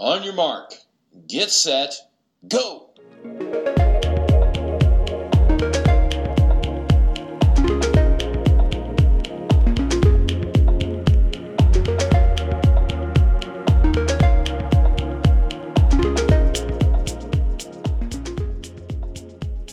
[0.00, 0.72] On your mark,
[1.28, 1.94] get set,
[2.48, 2.89] go!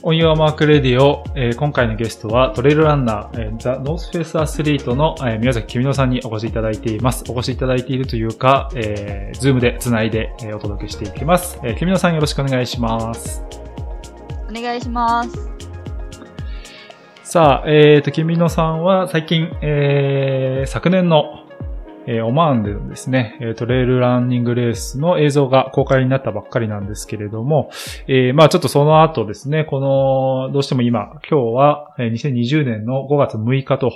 [0.08, 7.26] onyourmark Radio、えー今回のゲストはトレイルランナー、えーザ・ノースフェイスアスリートの、えー宮﨑喜美乃さんにお越しいただいています。
[7.30, 11.60] お越しいただいているというか、えー、ズームでつないで、えーお届けしていきます。
[11.62, 13.44] えー、喜美乃さんよろしくお願いします。
[14.50, 15.50] お願いします。
[17.24, 21.47] さあ、えーと、君乃さんは最近、えー昨年の、
[22.08, 27.70] えーオマーンでのですね、えトレイルランニングレースの映像が公開になったばっかりなんですけれども、
[28.08, 29.80] えーまあちょっとその後ですね、こ
[30.48, 33.92] の、どうしても今、今日はえ2020年の5月6日と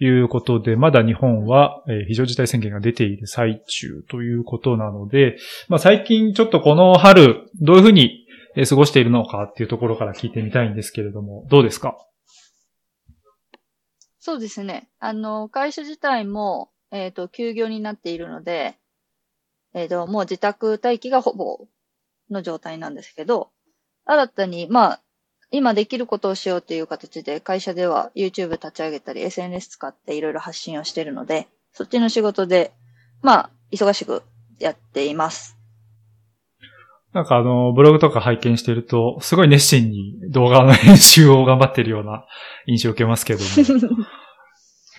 [0.00, 5.36] いうことで、まだ日本はえ非常事態宣言が出ている最中ということなので、
[5.68, 8.26] まあ最近ちょっとこの春、どういうふうに
[8.68, 11.96] 過ごしているのかっていうところから聞いてみたいんですけれども、どうですか？
[14.18, 14.88] そうですね。
[14.98, 18.76] あの、会社自体も、えっ、と、休業になっているので、
[19.74, 21.66] えっ、と、もう自宅待機がほぼ
[22.30, 23.50] の状態なんですけど、
[24.04, 25.00] 新たに、まあ、
[25.50, 32.72] 今できることをしようっていう形で、会社では YouTube 立ち上げたり、SNS 使っていろいろ発信をしているので、そっちの仕事で、
[33.22, 34.22] まあ、忙しく
[34.58, 35.58] やっています。
[37.12, 42.26] なんかあの、ブログとか拝見してると、すごい熱心に動画の編集を頑張ってるような
[42.66, 43.48] 印象を受けますけども。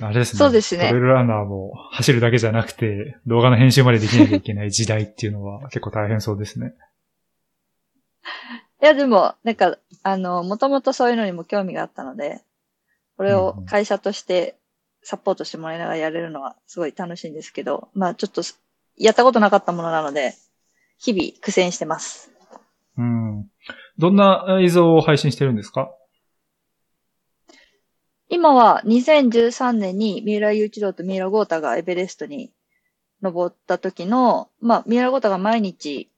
[0.02, 0.38] あれですね。
[0.40, 6.74] そうですねトレイルランナーも走るだけじゃなくて、動画の編集までできなきゃいけない時代っていうのは 結構大変そうですね。
[8.82, 12.42] いや、でも、なんか、あの、もともとそういうのにも興味があったので、
[13.18, 14.58] これを会社として
[15.04, 18.42] サポートしてもらいながらやれるのはすごい楽しいんですけど、まあちょっと、
[18.98, 20.34] やったことなかったものなので、
[20.98, 22.32] 日々苦戦してます。
[22.98, 23.48] うん。
[23.98, 25.92] どんな映像を配信してるんですか？
[28.34, 32.52] 今は2013年に三浦雄一郎と三浦豪太がエベレストに
[33.22, 36.10] 登った時の、まあ三浦豪太が毎日、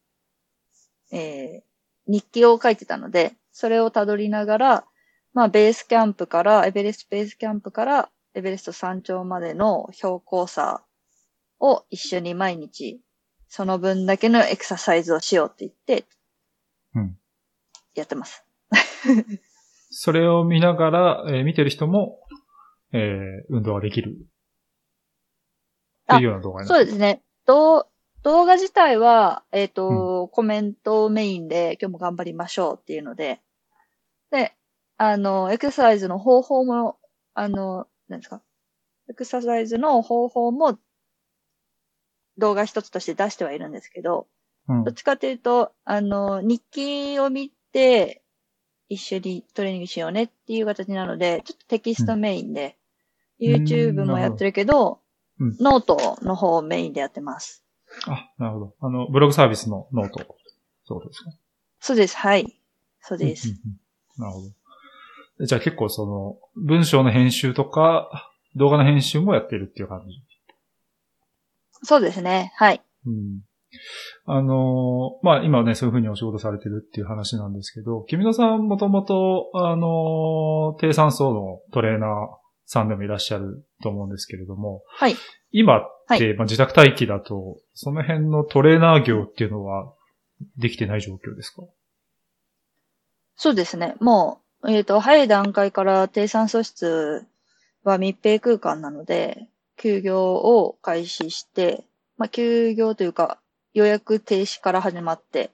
[1.12, 4.86] えー、日記を書いてたので、それをたどりながら、
[5.34, 10.86] まあベースキャンプから、エベレストベースキャンプからエベレスト山頂までの標高差
[11.60, 13.02] を一緒に毎日、
[13.50, 16.06] その分だけのエクササイズをしようって言って、
[16.96, 17.18] うん。
[17.94, 18.46] やってます。
[19.98, 22.20] それを見ながら、えー見てる人も、
[22.92, 24.18] えー運動ができる。
[26.04, 27.24] っていうような動画になってそうですね。
[27.46, 27.88] 動
[28.24, 33.40] 動画自体は、えっ、と、コメントメインで今日も頑張りましょうっていうので、
[34.32, 34.54] で、
[34.98, 36.98] あの、エクササイズの方法も、
[37.34, 38.42] あの、何ですか？
[39.10, 40.78] エクササイズの方法も
[42.38, 44.28] 動画一つとして出してはいるんですけど、
[44.68, 44.84] うん。
[44.84, 48.24] どっちかというと、あの、日記を見て、
[48.90, 52.86] 一緒にトレーニングしようねっていう形なので、ちょっとテキストメインで、うん
[53.38, 55.00] YouTube もやってるけど、
[55.40, 57.66] うんノートの方をメインでやってます。
[58.08, 58.74] あ、なるほど。
[58.80, 60.38] あの、ブログサービスの note。
[60.86, 61.32] そうですか
[61.82, 62.16] そうです。
[62.16, 62.58] はい。
[63.02, 63.50] そうです。
[63.50, 63.80] うんうんうん
[64.18, 64.42] なるほ
[65.40, 65.46] ど。
[65.46, 70.24] じゃあ結構その、文章の編集とか、動画の編集もやってるっていう感じ。
[71.84, 72.54] そうですね。
[72.56, 72.82] はい。
[73.06, 73.42] うん。
[74.26, 82.10] あのーまあ、今ね、そういうふうにお仕事されてるっていう話なんですけど、君野さんもともと、あのー低酸素のトレーナー
[82.66, 85.16] さんでもいらっしゃると思うんですけれども、はい。
[85.52, 85.82] 今っ
[86.18, 89.94] て、はまあ、自宅待機だと、その辺のトレーナー業っていうのは
[90.58, 91.64] できてない状況ですか？
[93.38, 93.96] そうですね。
[94.00, 97.26] もう、えっ、と、早い段階から低酸素室
[97.84, 99.48] は密閉空間なので、
[99.78, 101.84] 休業を開始して、
[102.18, 103.40] まあ、休業というか、
[103.76, 105.52] 予約停止から始まって、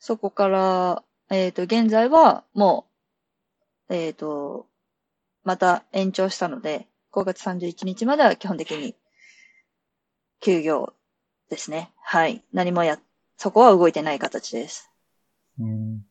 [0.00, 2.86] そこから、えっ、と、現在はも
[3.90, 4.66] う、えっ、と、
[5.44, 8.94] また延長したので、5月31日までは基本的に
[10.40, 10.94] 休業
[11.50, 11.92] ですね。
[12.02, 12.42] はい。
[12.54, 12.98] 何もや、
[13.36, 14.90] そこは動いてない形です。
[15.60, 16.02] うん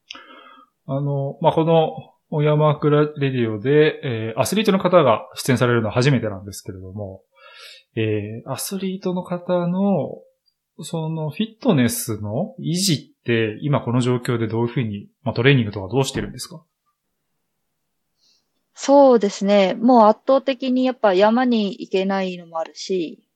[0.85, 7.23] あの、まあ、この、オヤマークレディオで、えーアスリートの方が出演されるのは初めてなんですけれども、
[7.95, 10.21] えーアスリートの方の、
[10.81, 16.63] そのフィットネスの維持って、今この状況でどういうふうに、まあ、トレーニングとかどうしてるんですか？
[18.73, 19.73] そうですね。
[19.73, 23.27] もう圧倒的にやっぱ山に行けないのもあるし、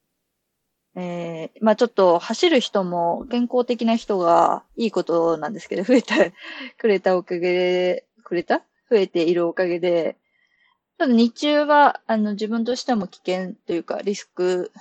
[0.95, 6.15] えー、まあちょっと走る人も健康的な人がいいことなんですけど、増えた、
[6.77, 8.61] くれたおかげで、くれた？
[8.89, 10.17] 増えているおかげで、
[10.99, 14.71] ちょっと日中は、あの、自分としても危険というか、リスク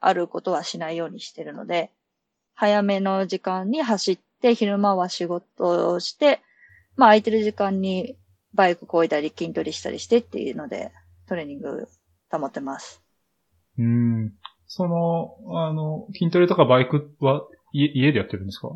[0.00, 1.90] あることはしないようにしてるので、
[2.60, 6.40] 早めの時間に走って、昼間は仕事をして、
[6.96, 8.16] まあ空いてる時間に
[8.52, 10.90] バイクこいだり筋トレしたりしてっていうので、
[11.28, 11.86] トレーニング
[12.32, 13.00] 保ってます。
[13.78, 14.32] うん。
[14.66, 18.70] その、あの、筋トレとかバイクは家家でやってるんですか？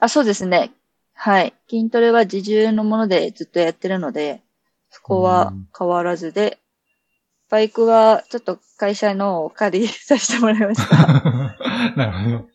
[0.00, 0.72] あ、そうですね。
[1.14, 1.54] はい。
[1.70, 4.42] 筋トレは自重のものでずっとやってるので、
[4.90, 6.58] そこは変わらずで、
[7.50, 10.96] バイクはちょっと会社のを借りさせてもらいました。
[11.96, 12.46] なるほど。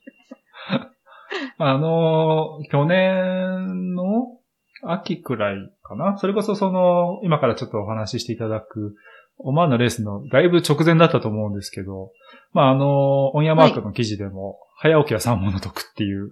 [1.58, 4.38] あの、去年の
[4.84, 8.96] 秋くらいかなそれこそその、今からちょっとお話ししていただく、
[9.38, 12.12] オマーンのレースのだいぶ直前だったと思うんですけど、
[12.54, 16.32] まあ、あの、オンヤマークの記事でも、早起きは三問の得っていう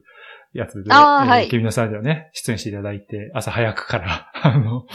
[0.53, 4.85] やつで、えーはい君のさんではね、出演していただいて、朝早くから、 あの、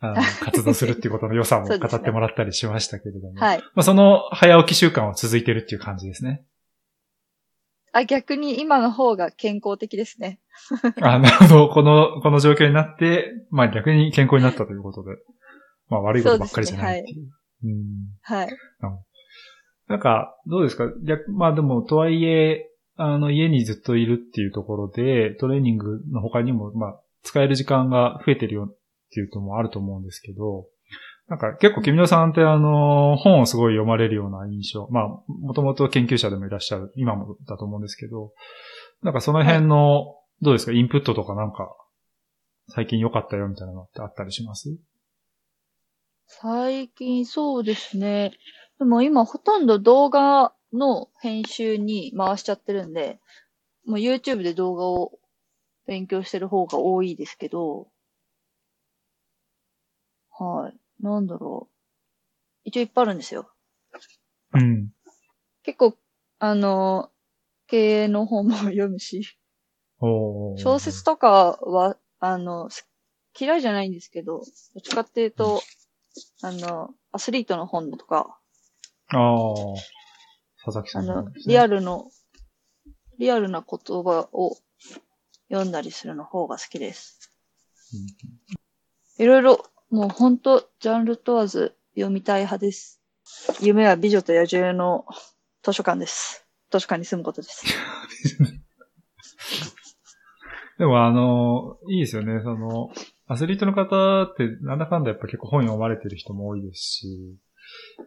[0.00, 3.58] あの活動するっていうことの良さも語ってもらったりしましたけれども、はい。
[3.58, 6.44] まあ、その早起き習慣は続いてるっていう感じですね。
[7.92, 10.38] あ、逆に今の方が健康的ですね。
[11.00, 11.68] あ、なるほど。
[11.68, 15.16] この、この状況になって、まあ逆に健康になったということで。
[15.88, 17.28] まあ悪いことばっかりじゃないっていう。
[17.64, 17.84] うん。
[18.22, 18.48] はい。
[19.88, 20.84] なんか、どうですか？
[21.06, 28.74] 逆、まあでも、とはいえ、あの、家にずっといるっていうところで、トレーニングの他にも、まあ、使える時間が増えてるよ
[29.06, 30.66] っていうのもあると思うんですけど、
[31.28, 34.86] なんか結構君野さんってあの、本をすごい読まれるような印象。
[34.90, 38.32] まあ、もともと研究者でもいらっしゃる、今もだと思うんですけど、
[39.02, 41.74] なんかその辺の、どうですかインプットとかなんか、
[42.68, 44.76] 最近良かったよみたいなのってあったりします？
[46.26, 48.32] 最近そうですね。
[48.78, 53.20] でも今ほとんど動画の編集に回しちゃってるんで、
[53.84, 55.12] もう YouTube で動画を
[55.86, 57.86] 勉強してる方が多いですけど、
[60.38, 61.02] はい。
[61.02, 61.72] なんだろう。
[62.64, 63.50] 一応いっぱいあるんですよ。
[64.54, 64.90] うん。
[65.62, 65.96] 結構、
[66.38, 67.10] あの、
[67.66, 69.38] 経営の本も読むし、
[69.98, 72.86] 小説とかは、あの、す
[73.38, 74.40] 嫌いじゃないんですけど、ど
[74.78, 75.62] っちかっていうと、
[76.42, 78.38] あの、アスリートの本とか、
[79.08, 79.46] ああ。
[80.64, 82.10] 佐々木さあのんのです、ねリアルの、
[83.18, 84.56] リアルな言葉を
[85.48, 87.30] 読んだりするの方が好きです。
[89.18, 93.00] いろいろ、もうほんと、ジャンル問わず読みたい派です。
[93.60, 95.04] 夢は美女と野獣の
[95.62, 96.44] 図書館です。
[96.70, 97.64] 図書館に住むことです。
[100.78, 102.40] でもあの、いいですよね。
[102.42, 102.90] その、
[103.28, 107.36] アスリートの方って、なんだかんだやっぱ結構本読まれてる人も多いですし、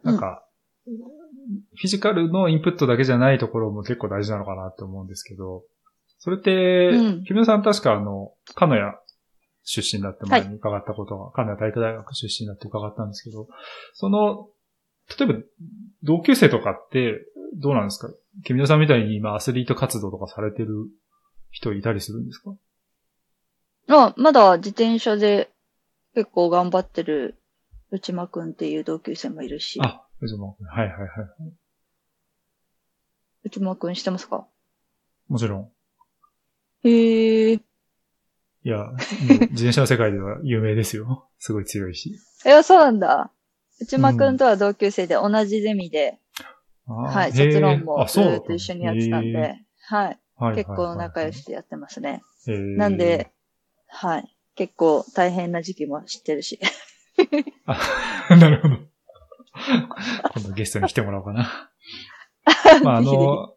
[0.02, 0.44] なんか、
[0.84, 5.64] フィジカルのインプットだけじゃないところも結構大事なのかなって思うんですけど、
[6.18, 9.00] それって、うん木村さん確かあの、鹿屋
[9.64, 13.48] 出身だって前に伺ったことが、鹿屋体育大学出身だって伺ったんですけど、
[13.94, 14.48] その、
[15.18, 15.38] 例えば、
[16.02, 17.26] 同級生とかって、
[17.56, 18.12] どうなんですか？
[18.44, 20.86] 木村さんみたいに今アスリート活動とかされてる
[21.50, 22.54] 人いたりするんですか？
[23.88, 25.50] あ、まだ自転車で
[26.14, 27.34] 結構頑張ってる
[27.90, 30.66] 内間くんっていう同級生もいるし、あ、藤間君。
[30.68, 31.08] はいはいはい。
[33.42, 34.46] 内間くん知ってますか？
[35.28, 35.72] もちろん。
[36.84, 37.39] へえ。
[38.64, 41.28] いいや、もう自転車の世界では有名ですよ。
[41.38, 42.18] すごい強いし。
[42.44, 43.30] や、そうなんだ。
[43.80, 46.18] 内間くんとは同級生で同じゼミで、
[46.86, 52.20] ははい、卒論もずーっと一緒にやってたんで、はい、はい、結構仲良しでやってますね。
[52.46, 53.30] なんで、、
[53.86, 56.60] はい、結構大変な時期も知ってるし。
[57.66, 57.78] あ
[58.36, 58.76] なるほど。
[60.34, 61.70] 今度ゲストに来てもらおうかな。
[62.82, 63.54] まあ、あの、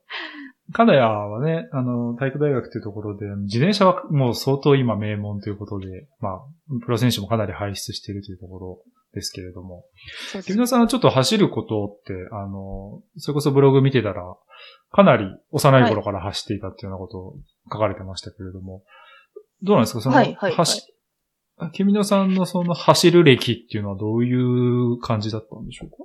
[0.71, 6.41] 金谷はね、あの、体育大学というところで、自転車はもう相当今名門ということで、まあ、
[6.85, 8.79] プロ選手もかなり輩出しているというところ
[9.13, 9.83] ですけれども、
[10.45, 14.23] 木村さんはちょっと走ることって、あの、それこそブログ見てたら、
[14.91, 17.35] かなり幼い頃から走っていたっていうようなことを
[17.71, 18.83] 書かれてましたけれども、
[19.61, 20.01] どうなんですか？
[20.01, 20.53] その、はいはいはい。
[20.53, 20.81] 走
[21.71, 25.97] 木村さんのその走る歴っていうのはどういう感じだったんでしょうか？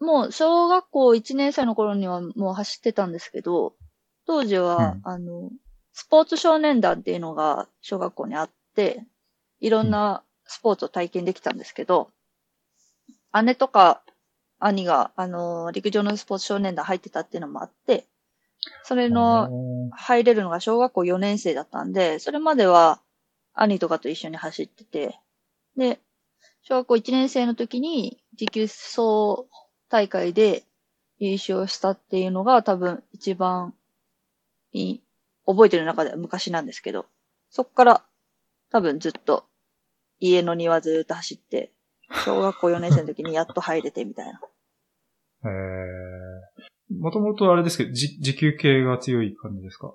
[0.00, 3.74] もう小学校1年生の頃にはもう走ってたんですけど、
[4.26, 5.00] 当時は、うん。
[5.04, 5.50] あの、
[5.92, 9.04] スポーツ少年団っていうのが小学校にあって、
[9.60, 12.10] いろんなスポーツを体験できたんですけど、
[13.42, 14.02] 姉とか
[14.58, 18.06] 兄が、あの、陸上のスポーツ少年団入ってたっていうのもあって、
[18.84, 19.48] それの
[19.92, 23.00] 入れるのが小学校4年生だったんで、それまでは
[23.54, 25.18] 兄とかと一緒に走ってて、
[25.76, 26.00] で、
[26.62, 29.48] 小学校1年生の時に持久走
[29.88, 30.64] 大会で
[31.18, 33.74] 優勝したっていうのが多分一番
[34.72, 35.02] いい、
[35.46, 37.06] 覚えてる中では昔なんですけど、
[37.50, 38.02] そっから
[38.70, 39.44] 多分ずっと
[40.20, 41.70] 家の庭ずっと走って、
[42.24, 44.40] 小学校4年生の時にやっと入れてみたいな。
[45.44, 49.92] えーもともとあれですけど、じ持久系が強い感じですか？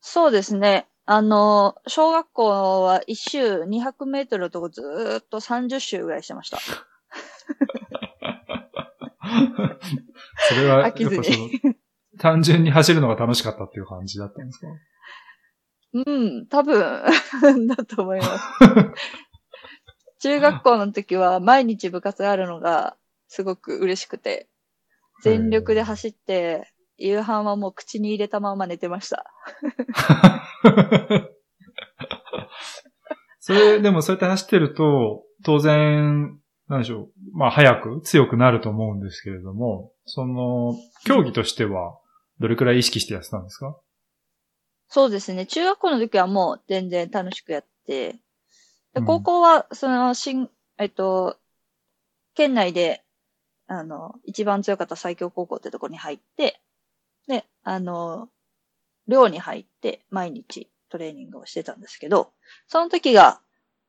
[0.00, 0.86] そうですね。
[1.06, 6.58] あの、小学校は一周200メートルのとこずーっと30周ぐらいしてました。
[10.48, 11.48] それは、やっぱその、
[12.18, 14.66] 単純に走るのが楽しかったっていう感じだったんですか？
[15.94, 16.78] うん、多分、
[17.68, 18.44] だと思います。
[20.20, 22.96] 中学校の時は毎日部活あるのが
[23.28, 24.48] すごく嬉しくて、
[25.22, 29.32] 全力で走って、夕飯はもう口に入れたまま寝てました。
[33.40, 36.37] それ、でもそうやって走ってると、当然、
[36.68, 37.12] なんでしょう。
[37.32, 41.98] まあ、早く、強くなると思うんですけれども、その、競技としては、
[42.40, 43.76] どれくらい意識してやってたんですか？
[44.88, 45.46] そうですね。
[45.46, 48.18] 中学校の時はもう全然楽しくやって、で
[48.96, 51.36] うん高校は、その、新、えっと、
[52.34, 53.02] 県内で、
[53.66, 56.60] あの、一番強かった最強高校ってとこに入って、
[57.26, 58.28] で、あの、
[59.08, 62.32] 寮に入って毎日トレーニングをしてたんですけど、
[62.66, 63.40] その時が、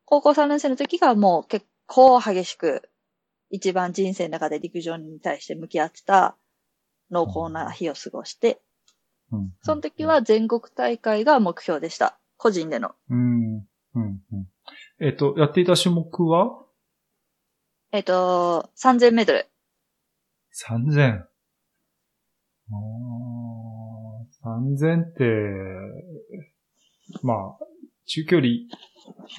[0.05, 2.87] 高校3年生の時がもう結構激しく、
[3.49, 6.37] 一番人生の中で陸上に対して向き合ってた
[7.09, 8.61] 濃厚な日を過ごして、
[9.31, 9.53] うん。
[9.63, 12.19] その時は全国大会が目標でした。
[12.37, 12.91] 個人での。
[13.09, 13.55] うん。
[13.55, 13.65] うん。
[13.95, 14.21] うん。
[14.99, 16.63] えっと、やっていた種目は？
[17.91, 19.47] えっと、3000メートル。
[20.53, 21.23] 3000。
[22.71, 22.89] あー
[24.43, 25.23] 3000って、
[27.23, 27.65] まあ、
[28.05, 28.47] 中距離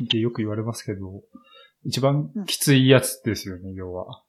[0.05, 1.23] ってよく言われますけど、
[1.85, 4.23] 一番きついやつですよね、要は。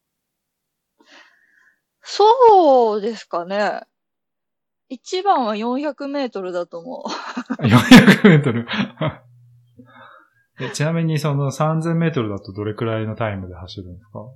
[2.01, 3.81] そうですかね。
[4.89, 7.03] 一番は400メートルだと思
[7.59, 8.67] 400 メートル。
[10.59, 14.19] えちなみにその3000メートルだとどれくらいのタイムで走るんですか？
[14.19, 14.35] う。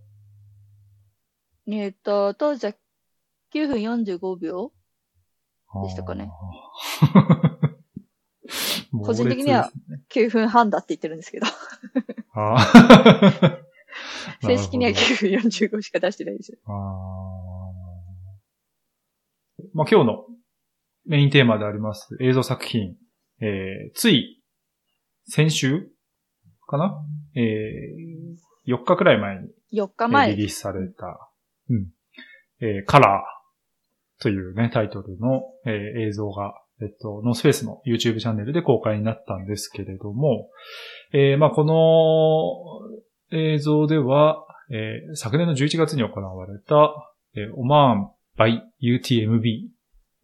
[1.73, 2.73] えっと、当時は
[3.53, 4.71] 9分45秒
[5.83, 6.31] でしたかね。
[9.03, 9.71] 個人的には
[10.11, 11.47] 9分半だって言ってるんですけど。
[14.41, 16.57] 正式にはなるほど9分45しか出してないですよ。
[16.65, 20.25] あーまあ、今日の
[21.05, 22.95] メインテーマであります映像作品、
[23.41, 24.41] えー、つい
[25.27, 25.89] 先週
[26.67, 26.95] かな？
[27.35, 29.47] えー、4日くらい前に
[29.81, 30.37] 4日えー前リ。
[30.37, 31.29] リースされた、
[31.69, 31.87] うん。
[32.61, 40.49] えーカラーというね、タイトルの、えー映像が、えっと、ノースフェイスの YouTube チャンネルで公開になったんですけれども、
[41.13, 41.63] えーまあ、こ
[43.31, 46.93] の映像では、えー昨年の11月に行われた、
[47.35, 49.74] えーオマーン by UTMB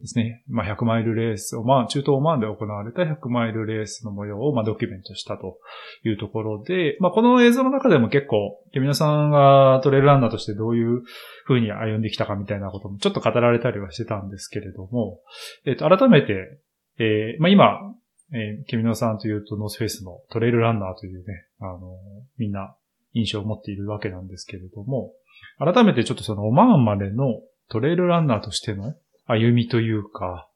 [0.02, 0.44] ですね。
[0.50, 5.60] まあ、100マイルレース、オマーン、中東オマーンで行われた100マイルレースの模様を、まあ、ドキュメントしたと
[6.04, 11.04] いうところで、まあ、この映像の中でも結構、皆さんがトレイルランナーとしてどういう
[11.46, 15.20] 風に歩んできたかみたいなこともちょっと語られたりはしてたんですけれども、
[15.66, 16.60] えっ、と、改めて、
[16.98, 17.96] えーまあ、今、
[18.34, 21.98] えー、ケミノさんというとノースフェイスのトレイルランナーというね、あの、
[22.38, 22.76] みんな
[23.14, 25.12] 印象を持っているわけなんですけれども、
[25.60, 30.50] 改めてちょっとそのオマーンまでのトレイルランナーとしての歩みというか、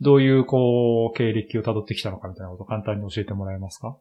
[0.00, 3.96] どういうこう、経歴を辿ってきたのかみたいなことを簡単に教えてもらえますか？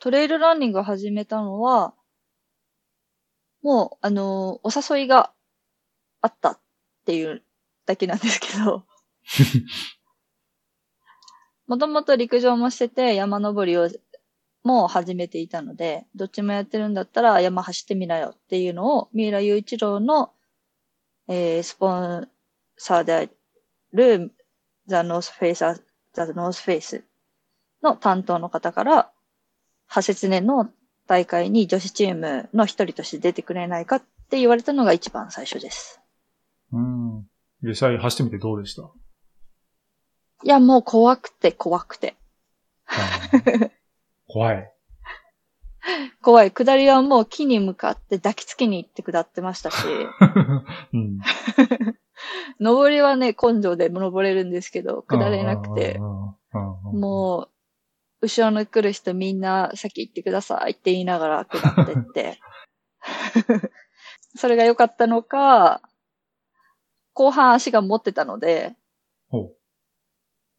[0.00, 1.94] トレイルランニングを始めたのは、
[3.62, 5.32] もう、あのーお誘いが
[6.22, 6.60] あったっ
[7.04, 7.42] ていう
[7.86, 8.84] だけなんですけど、
[11.66, 13.88] もともと陸上もしてて山登りを
[14.62, 20.32] もう始めていたので、どっちもやってるんだったら山走ってみなよっていうのを、三浦雄一郎の、
[21.28, 22.28] えースポン
[22.82, 23.30] サー
[23.92, 24.32] る
[24.86, 25.82] ザ・ノースフェイサー、
[26.14, 27.04] ザ・ノースフェイス
[27.82, 29.12] の担当の方から、
[29.88, 30.70] 派切年の
[31.06, 36.00] 大会に女子チームの一人として出てくれないかって言われたのが一番最初です。
[36.72, 37.26] うん。
[37.62, 38.90] 実際走ってみてどうでした？
[40.42, 42.16] いや、もう怖くて怖くて。
[44.26, 44.72] 怖い。
[46.22, 46.50] 怖い。
[46.50, 49.76] 下りはもう木に向かって抱きつきに行って下ってましたし、
[50.94, 51.20] うん。
[52.60, 56.38] 登りはね、根性で登れるんですけど、下れなくて、も
[56.92, 57.48] も
[58.20, 62.40] う、後ろの来る人みんな先行ってくださいって言いながら下ってって。
[64.36, 65.82] それが良かったのか、
[67.14, 68.76] 後半足が持ってたので、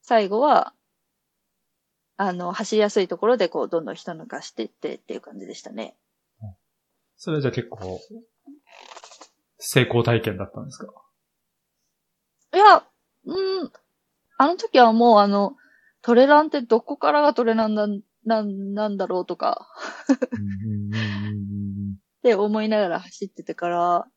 [0.01, 0.73] 最後は、
[2.17, 5.95] あの、走りやすいところでこう、どんどん人抜かしていってっていう感じでしたね。
[7.17, 7.99] それはじゃあ結構、
[9.59, 10.91] 成功体験だったんですか？
[12.53, 12.83] いや、
[13.25, 13.71] うん、
[14.37, 15.55] あの時はもうあの、
[16.01, 19.67] トレランってどこからがトレランなんなんなんだろうとか、
[22.17, 24.07] って思いながら走っててから、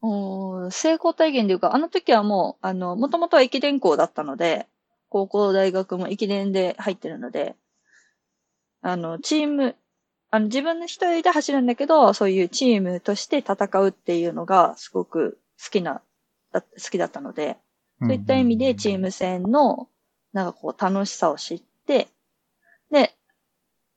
[0.00, 4.68] おー成功体験というか、あの時はもう、あの、もともとは駅伝校だったので、
[5.10, 7.56] 高校、大学も駅伝で入ってるので、
[8.80, 9.76] あの、チーム、
[10.30, 16.02] あの、自分の一人で走るんだけど、そういうチームとして戦うっていうのがすごく好きな、だ
[16.62, 17.56] 好きだったので、
[18.00, 19.88] そういった意味でチーム戦の、
[20.32, 22.08] なんかこう楽しさを知って、
[22.90, 23.14] で、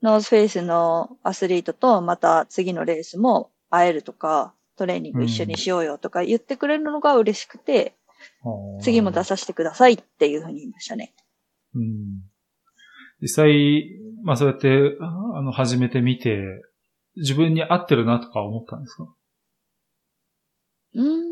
[0.02, 7.96] ノースフェイスのアスリートとまた次のレースも会えるとか、トレーニング一緒にしようよとか言ってくれるのが嬉しくて、
[8.82, 11.14] 次も出させてくださいっていうふうに言いましたね。
[11.76, 12.22] うん。
[13.22, 16.40] 実際、まあそうやって、あの、始めてみて、
[17.18, 19.14] 自分に合ってるなとか思ったんですか？
[20.96, 21.29] うーん、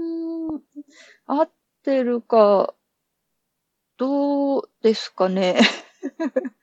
[1.28, 1.52] 合っ
[1.84, 2.74] てるか、
[3.98, 5.60] どうですかね。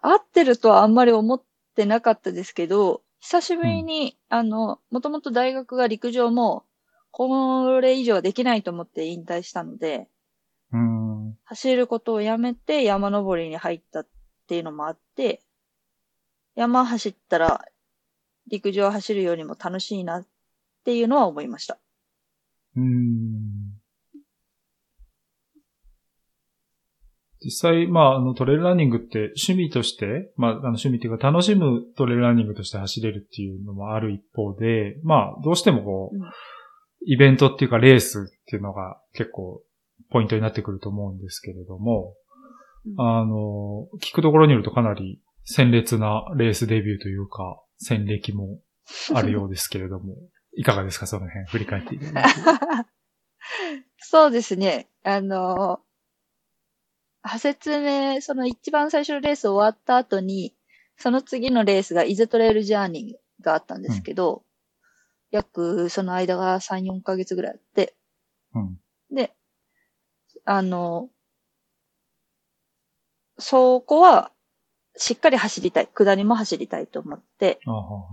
[0.00, 1.42] 合ってるとはあんまり思っ
[1.74, 6.64] てなかったですけど、久しぶりに、あの、もともと大学が陸上も、
[7.10, 10.08] これ以上はできないと思って引退したので、
[10.72, 11.38] うん。
[11.44, 14.08] 走ることをやめて山登りに入ったっ
[14.48, 15.42] ていうのもあって、
[16.54, 17.64] 山走ったら
[18.46, 20.26] 陸上走るよりも楽しいなっ
[20.84, 21.78] ていうのは思いました。
[22.76, 23.61] うん。
[27.44, 36.22] 実際、まあ、あの、トレイルランニングって趣味として、まあ、あの趣味っていうか楽しむトレイルランニングとして走れるっていうのもある一方で、まあ、どうしてもこう、うん
[37.04, 39.62] イベントっていうかレースっていうのが結構
[40.10, 42.14] ポイントになってくると思うんですけれども、
[42.86, 48.58] うんあの、聞くところによるとかなり鮮烈なレースデビューというか、戦歴も
[49.14, 50.16] あるようですけれども、
[50.54, 52.30] いかがですかその辺、振り返っていただいて。
[53.98, 54.88] そうですね。
[55.04, 55.80] あの、
[57.24, 60.54] 派説明、その一番最初のレース終わった後に、
[60.96, 64.42] その次のレースがイズトレイルジャーニーがあったんですけど、
[65.30, 67.94] 約その間が3、4ヶ月ぐらいあって、
[68.54, 68.78] うん。
[69.10, 69.32] で、
[70.44, 71.08] あの、
[73.38, 74.30] そこは、
[74.96, 75.86] しっかり走りたい。
[75.86, 78.06] 下りも走りたいと思って、あは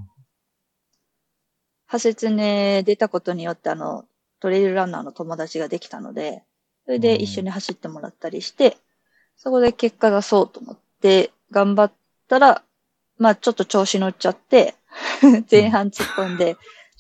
[1.88, 4.06] 派説ね出たことによってあの、
[4.40, 6.44] トレイルランナーの友達ができたので、
[6.86, 8.78] それで一緒に走ってもらったりして、
[9.42, 11.92] そこで結果出そうと思って頑張っ
[12.28, 12.62] たら、
[13.18, 14.76] まあちょっと調子乗っちゃって、
[15.50, 16.58] 前半突っ込んで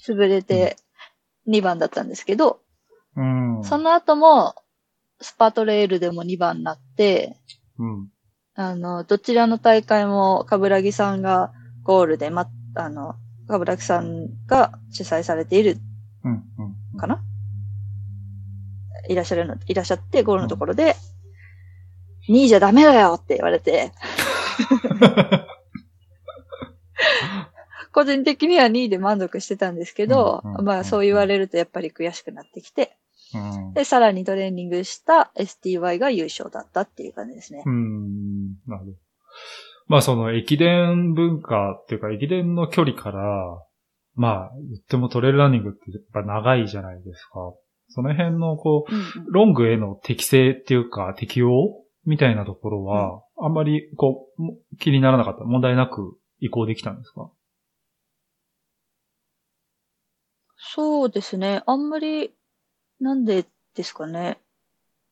[0.07, 0.77] 潰れて
[1.47, 2.61] 2番だったんですけど、
[3.15, 3.63] うん。
[3.63, 4.55] その後も
[5.19, 7.35] スパトレイルでも2番になって、
[7.77, 8.09] うん。
[8.55, 11.51] あの、どちらの大会も、かぶらぎさんが
[11.83, 13.15] ゴールで、ま、あの、
[13.47, 15.77] かぶらぎさんが主催されている
[16.23, 16.43] うん。
[16.93, 16.97] うん。
[16.97, 17.21] かな？
[19.07, 20.95] いらっしゃるの、いらっしゃって、ゴールのところで、
[22.29, 23.91] 2位じゃダメだよって言われて、
[27.91, 32.95] 個人的には2位で満足してたんですけど、うんうんまあそう言われるとやっぱり悔しくなってきて、
[33.33, 33.37] う
[33.69, 33.73] ん。
[33.73, 37.69] で、さらにトレーニングした STY が優勝だったっていう感じですねう。
[37.69, 38.53] ん。
[38.67, 38.91] なるほど。
[39.87, 43.21] まあその駅伝文化っていうか駅伝の距離から、
[44.15, 47.53] まあ言ってもトレイルランニングってやっぱ長いじゃないですか。
[47.87, 55.43] その辺のこう、うんうんロングへの適性っていうか適応みたいなところは、あんまりこう、も気にならなかった。
[55.43, 57.29] 問題なく移行できたんですか？
[60.57, 61.61] そうですね。
[61.67, 62.33] あんまり、
[62.99, 63.45] なんで
[63.75, 64.39] ですかね。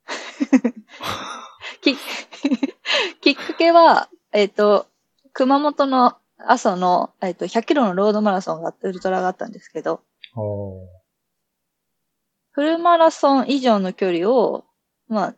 [1.82, 1.96] き
[3.22, 4.88] きっかけは、えっ、と、
[5.34, 10.02] 熊本の阿蘇の、えっ、と、100キロのロードマラソンが、ウルトラがあったんですけど、
[12.52, 14.66] フルマラソン以上の距離を、
[15.08, 15.36] まあ、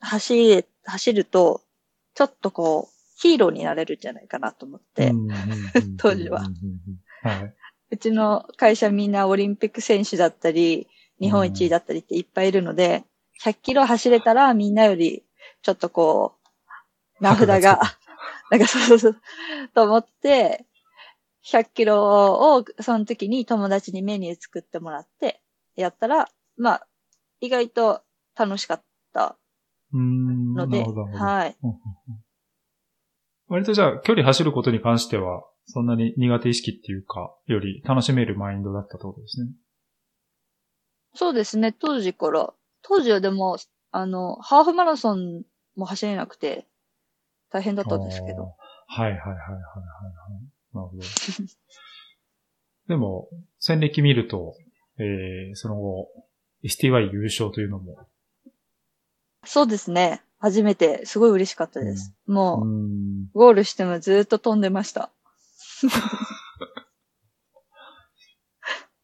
[0.00, 1.62] 走れ、走ると、
[2.14, 5.12] ちょっとこう、ヒーローになれるんじゃないかなと思って、
[5.98, 6.42] 当時は。
[7.90, 10.88] うちの会社みんなオリンピック選手だったり、
[11.20, 13.04] 日本一位だったりっていっぱいいるので、
[13.42, 15.24] 100キロ走れたらみんなより、
[15.62, 16.36] ちょっとこ
[17.20, 17.80] う、名札が、
[18.50, 19.16] なんかそうそうそう、
[19.74, 20.64] と思って、
[21.44, 25.40] 100キロをその時に友達にメニュー作ってもらって、
[25.76, 26.86] やったら、まあ、
[27.40, 28.02] 意外と
[28.36, 28.82] 楽しかっ
[29.12, 29.36] た。
[29.92, 31.56] ので、なるほどなるほどはい。
[33.48, 39.50] 割とじゃあ、距離走ることに関しては、そんなに苦手意識っていうか、より楽しめるマインドだったってことですね。
[41.14, 42.52] そうですね、当時から。
[42.82, 43.56] 当時はでも、
[43.90, 45.42] あの、ハーフマラソン
[45.76, 46.66] も走れなくて、
[47.50, 48.54] 大変だったんですけど。
[48.86, 49.60] はいはいはいはいはいはい。
[50.72, 51.02] なるほど。
[52.88, 54.54] でも、戦歴見ると、
[54.98, 56.08] えー、その後、
[56.64, 58.08] STY 優勝というのも、
[59.44, 60.22] そうですね。
[60.38, 62.14] 初めて、すごい嬉しかったです。
[62.26, 63.28] うもう、ん。
[63.34, 65.10] ゴールしてもずっと飛んでました。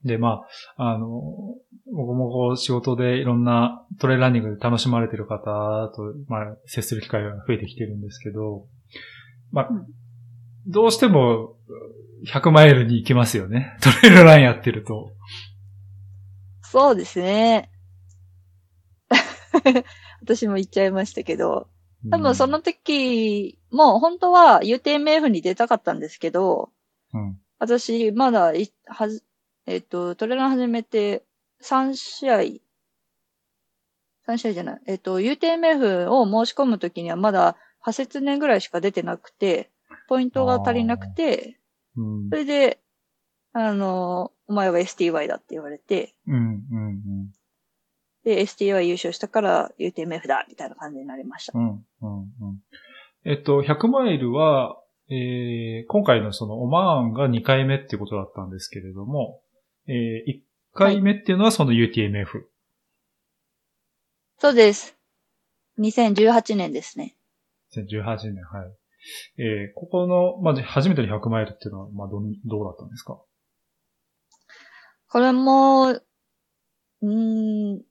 [0.04, 0.42] で、ま
[0.76, 1.06] あ、あの、
[1.92, 5.44] 僕もこう仕事でいろんなトレイルランニングで楽しまれてる方
[5.94, 8.66] と、まあ、接する機会が増えてきてるんですけど、
[9.52, 9.86] まあ、うん
[10.66, 11.56] どうしても
[12.26, 13.76] 100マイルに行きますよね。
[13.82, 15.12] トレイルランやってると。
[16.62, 17.70] そうですね。
[20.22, 21.68] 私も言っちゃいましたけど、
[22.10, 26.70] 多分その時も本当は UTMF に出たかったんですけど、
[27.12, 29.22] うん、私まだい、はじ、
[29.66, 31.24] えっ、と、トレーラー始めて
[31.62, 32.38] 3試合、
[34.28, 39.70] 3試合じゃない、えっ、と、UTMF を申し込む時にはまだ8節年ぐらいしか出てなくて、
[40.08, 41.58] ポイントが足りなくて、
[41.96, 42.28] うん。
[42.30, 42.80] それで、
[43.52, 47.32] あの、お前は STY だって言われて、うん、うん、
[48.26, 51.62] で、STY 優勝したから UTMF だみたいな感じになりましたう。
[51.62, 52.60] ん、うん、うん。
[53.24, 54.76] えっと、100マイルは、
[55.08, 59.42] えー、今回のそのオマーンが2回目ってことだったんですけれども、
[59.86, 60.40] えー、1
[60.74, 62.26] 回目っていうのはその UTMF。
[64.38, 64.96] そうです。
[65.78, 67.14] 2018年ですね。
[67.76, 69.40] 2018年、はい。
[69.40, 73.20] えー、ここの、まあ、初めての100マイルっていうのは、まあ、どん、どうだったんですか？
[75.10, 77.82] これも、うーん、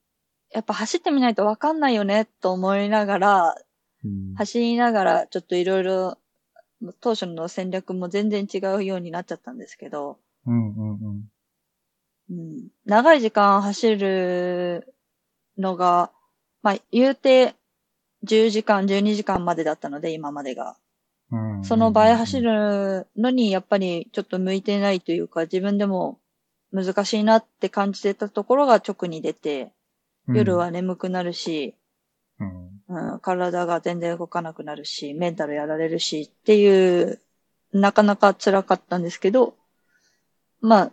[0.56, 3.56] やっぱ走ってみないとわかんないよね、と思いながら、
[4.06, 4.34] うん。
[4.36, 6.18] 走りながらちょっといろいろ、
[7.02, 11.24] 当初の戦略も全然違うようになっちゃったんですけど、うん、うん、うん。
[12.30, 14.96] うん、長い時間走る
[15.58, 16.12] のが、
[16.64, 17.54] まあ、言うて
[18.24, 20.78] 10時間、12時間までだったので、今までが。
[21.32, 22.40] うんその倍走。
[22.40, 26.20] るのに、やっぱりちょっと向いてないというか、自分でも
[26.72, 29.72] 難しいなって感じてたところが直に出て、
[30.28, 31.76] 夜は眠くなるし、
[32.40, 32.82] うん、
[33.14, 37.20] うん、体が全然動かなくなるし、メンタルやられるしっていう、
[37.74, 39.56] なかなか辛かったんですけど、
[40.62, 40.92] まあ、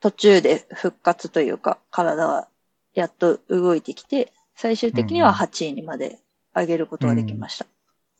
[0.00, 2.48] 途中で復活というか、体は
[2.94, 6.18] やっと動いてきて、最終的には8位にまで
[6.54, 7.66] 上げることができました。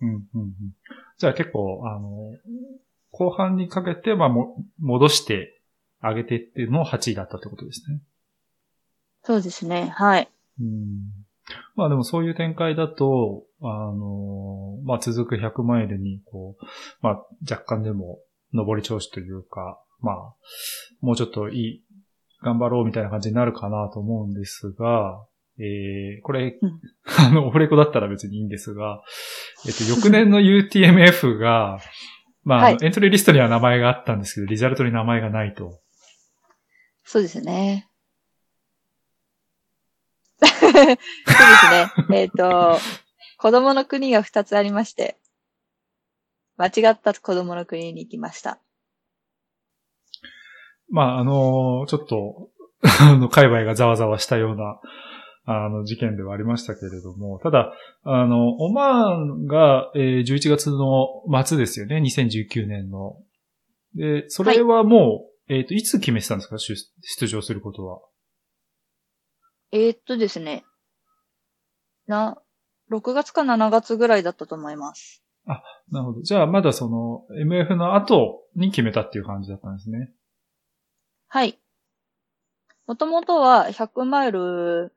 [0.00, 0.52] うん、うん、うん。
[1.18, 2.34] じゃあ結構、あの、
[3.10, 5.60] 後半にかけて、まあ、も、戻して
[6.02, 8.00] 上げてっていうのを8位だったってことですね。
[9.26, 10.28] そうですね、はい。
[10.60, 11.26] うん
[11.74, 16.64] まあでもそういう展開だと、あの、まあ続く100マイルに、こう、
[17.00, 18.20] まあ若干でも
[18.52, 20.16] 上り調子というか、まあ、
[21.00, 21.82] もうちょっといい、
[22.42, 25.24] 頑張ろうみたいな感じになるかなと思うんですが、
[25.58, 26.80] えー、これ、うん
[27.18, 29.02] あの、オフレコだったら別にいいんですが、
[29.66, 31.80] えっと、翌年の UTMF が、
[32.44, 35.80] まあ、はエントリーリストには名前があったんですけど、リザルトに名前がないと。
[37.02, 37.88] そうですね。
[40.76, 42.16] そうですね。
[42.20, 42.78] えっ、と、
[43.38, 45.16] 子供の国が2つありまして、
[46.56, 48.58] 間違った子供の国に行きました。
[50.88, 52.50] まあ、あの、ちょっと、
[53.00, 54.80] あの、界隈がざわざわしたような、
[55.44, 63.16] あの、事件ではありましたけれども、ただ、あの、オマーンが、えー11月の末ですよね、2019年の。
[63.94, 66.58] で、それはもう、えっ、と、いつ決めてたんですか？
[66.58, 68.00] 出出場することは。
[69.72, 70.64] えーっとですね。
[72.06, 72.38] な、
[72.90, 75.22] 6月か7月ぐらいだったと思います。
[75.90, 76.22] なるほど。
[76.22, 80.10] じゃあ、まだその、MF の後に決めたっていう感じだったんですね。
[81.28, 81.58] はい。
[82.86, 84.92] もともとは100マイル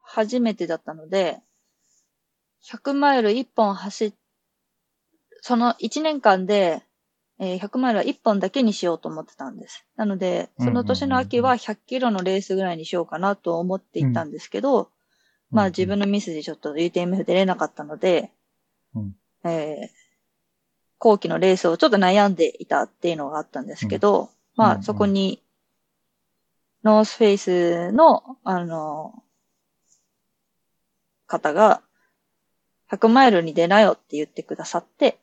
[0.00, 1.40] 初めてだったので、
[2.64, 4.14] 100マイル1本走っ、
[5.40, 6.84] その1年間で、
[7.44, 9.84] えー100マイルは1本だけにしようと思ってたんです。
[9.96, 14.90] なので、その年の秋は100キロのレースぐらいにしようかなと思っていたんですけど、
[15.50, 18.30] まあ自分のミスでちょっと UTMF 出れなかったので、
[18.94, 19.16] うん。
[19.44, 20.02] えー
[20.98, 24.28] 後期のレースをちょっと悩んでいたっていうのがあったんですけど、うん。
[24.54, 25.42] まうんあそこに、
[26.84, 29.20] ノースフェイスの、あの、
[31.26, 31.82] 方が、
[32.88, 35.18] 100マイルに出なよって言ってくださって、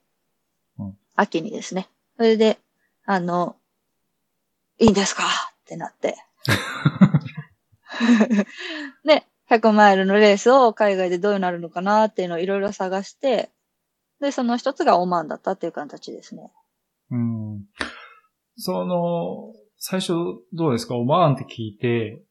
[0.78, 0.98] うん。
[1.16, 1.88] 秋にですね。
[2.20, 2.60] それで、
[3.06, 3.56] あの、
[4.78, 5.24] いいんですか？
[5.24, 5.28] っ
[5.66, 6.18] てなって。
[9.06, 12.08] で、100マイルのレースを海外でどうなるのかな？
[12.08, 13.52] っていうのをいろいろ探して、
[14.20, 16.52] で、その一つがオマーンだったっていう形ですね。
[17.10, 17.64] うん。
[18.58, 20.12] その、最初
[20.52, 20.98] どうですか？
[20.98, 22.22] オマーンって聞いて、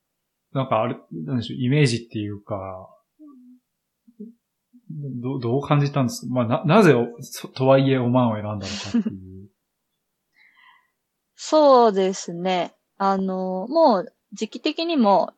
[0.52, 2.90] なんかあれ、なんでしょう、イメージっていうか、
[5.22, 6.26] どどう感じたんです？
[6.26, 6.94] かまあ、な、なぜ
[7.54, 8.66] とはいえオマーンを選んだのか
[8.98, 9.37] っていう。
[11.40, 12.74] そうですね。
[12.96, 15.32] あの、もう時期的にも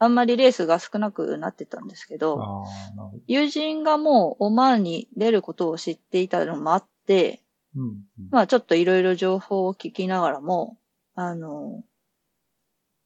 [0.00, 3.22] あんまりレースが少なくなってたんですけど、ああ、なるほど。
[3.28, 7.40] 友人がもうオマーンに出ることを知っていたのもあって、
[7.76, 7.82] うん。
[7.82, 10.76] うんまあちょっといろいろ情報を聞きながらも、
[11.14, 11.84] あの、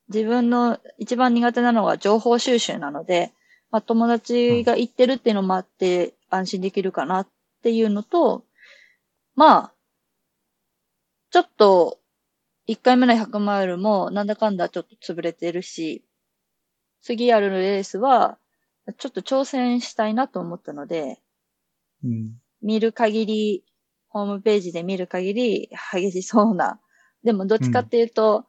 [0.08, 3.32] 自分の一番苦手なのは情報収集なので、
[3.70, 7.28] まあ、友達が行ってるっていうのもあって安心できるかなっ
[7.62, 8.44] ていうのと、
[9.34, 9.72] まあ、
[11.30, 11.98] ちょっと、
[12.66, 16.04] 1回目の100マイルもなんだかんだちょっと潰れてるし、
[17.02, 18.38] 次やるレースは、
[18.98, 21.20] ちょっと挑戦したいなと思ったので、
[22.04, 22.32] うん。
[22.62, 23.64] 見る限り、
[24.08, 26.80] ホームページで見る限り激しそうな。
[27.22, 28.46] でもどっちかっていうと、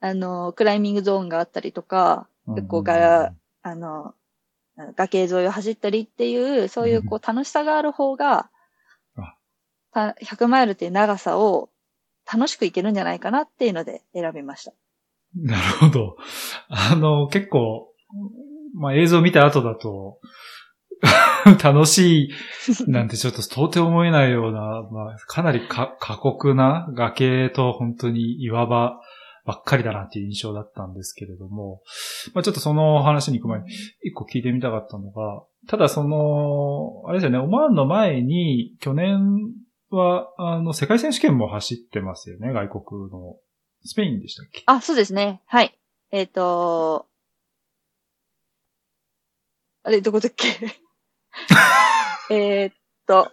[0.00, 4.14] あの、クライミングゾーンがあったりとか、結構が、あの、
[4.96, 8.50] 崖沿いを走ったりっていう、そういうこう楽しさがある方が
[9.16, 9.36] あ、
[9.92, 11.70] た100マイルっていう長さを
[12.32, 14.72] 楽しくいけるんじゃないかなっていうので選びました。
[15.34, 16.16] なるほど。
[16.68, 17.88] あの、結構、
[18.74, 20.18] まあ、映像見た後だと、
[21.62, 22.30] 楽しい
[22.90, 29.00] なんてちょっと到底思えないような、まあ、かなりか過酷な崖と本当に岩場
[29.46, 31.80] ばっかりだなっていう印象だったんですけれども、
[32.34, 33.66] まあ、ちょっとその話に行く前に
[34.02, 39.20] 一個聞いてみたかったのが、ただその、あれですよね、オマーンの前に去年
[39.90, 43.36] は、あの、世界選手権も走ってますよね、外国の。
[43.84, 44.62] スペインでしたっけ？
[44.66, 45.40] あ、そうですね。
[45.46, 45.78] はい。
[46.10, 47.06] えっ、と、
[49.82, 50.48] あれ、どこだっけ？
[52.30, 52.74] えーっ
[53.06, 53.32] と、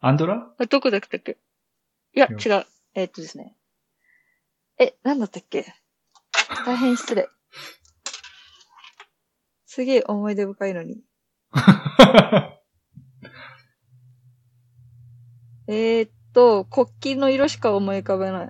[0.00, 0.54] アンドラ？
[0.58, 1.38] あどこだったっけ？
[2.14, 2.66] いや、い違う。
[2.94, 3.56] えーっとですね。
[4.78, 5.74] え、なんだったっけ？
[6.64, 7.28] 大変失礼。
[9.66, 11.02] すげえ思い出深いのに。
[15.68, 18.48] えーっと、国旗の色しか思い浮かべない。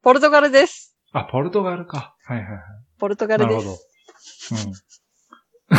[0.00, 0.96] ポルトガルです。
[1.12, 2.14] あ、ポルトガルか。
[2.24, 2.60] はいはいはい。
[2.98, 4.54] ポルトガなるほルです。
[4.54, 4.70] ど。
[4.70, 5.78] うん。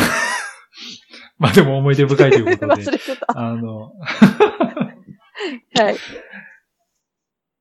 [1.38, 2.90] まあでも思い出深いということで 忘。
[2.90, 3.26] れてた。
[3.34, 3.92] あの、
[5.74, 5.96] はい。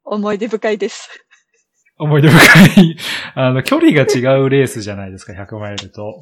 [0.03, 1.09] 思い出深いです。
[1.97, 2.97] 思い出深い、
[3.35, 6.21] あの、距離が違うレースじゃないですか、100マイルと。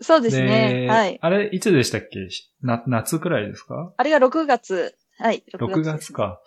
[0.00, 0.86] そうですね。
[0.88, 1.18] はい。
[1.20, 2.28] あれ、いつでしたっけ？
[2.62, 3.92] な、夏くらいですか？
[3.96, 4.96] あれが6月。
[5.18, 5.44] はい。
[5.52, 6.12] ?6 です月。
[6.12, 6.40] か。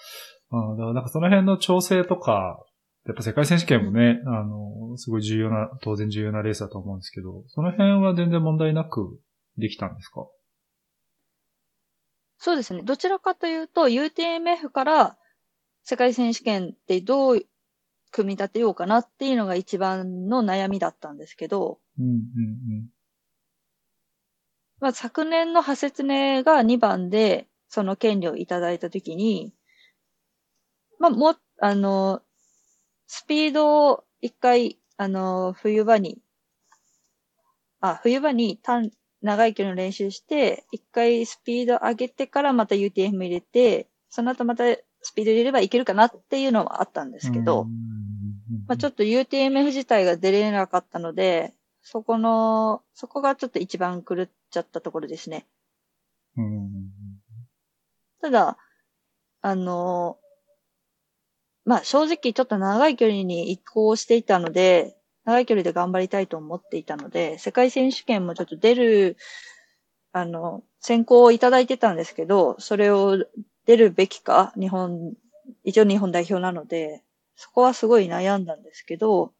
[0.51, 2.59] うん、だからなんかその辺の調整とか、
[3.05, 9.19] やっぱ世界選手権もね、あの、すごい重要な、当然重要なレースだと思うんですけど、その辺は全然問題なく
[9.57, 10.27] できたんですか？
[12.39, 12.81] そうですね。
[12.83, 15.17] どちらかというと、UTMF から
[15.83, 17.41] 世界選手権ってどう
[18.11, 22.89] 組み立てようかなっていうのが一番の悩みだったんですけど、うん、うん、
[24.79, 29.53] まあ、昨年の派説明が2番でその権利をいただいたときに、
[30.99, 32.21] まあ、も、あの、
[33.07, 36.19] スピードを一回、あの、冬場に、
[37.79, 44.63] あ、冬場に短、長い距離の練習して、一回スピード上げてからまた UTM 入れて、その後また
[45.01, 47.65] スピード入れればいけるかなっていうのはあったんでですけど、
[48.67, 51.53] まあ、ちょっっと UTMF 自体が出れなかったので、
[51.89, 55.47] そこの、そこがちょっと一番狂っちゃったところですね。
[56.35, 56.91] と、うん
[58.19, 58.57] ただ、
[59.41, 60.19] あの、
[61.63, 69.15] まあ正直ちょっと長い距離に移行していたので、長い距離で頑張りたいと思っていたので、世界選手権もちょっと出る、
[70.11, 73.17] あの、選考をいただいてたんですけど、それを
[73.65, 75.13] 出るべきか、日本、
[75.63, 77.01] 一応日本代表なので、
[77.37, 79.31] そこはすごい悩んだんですけど、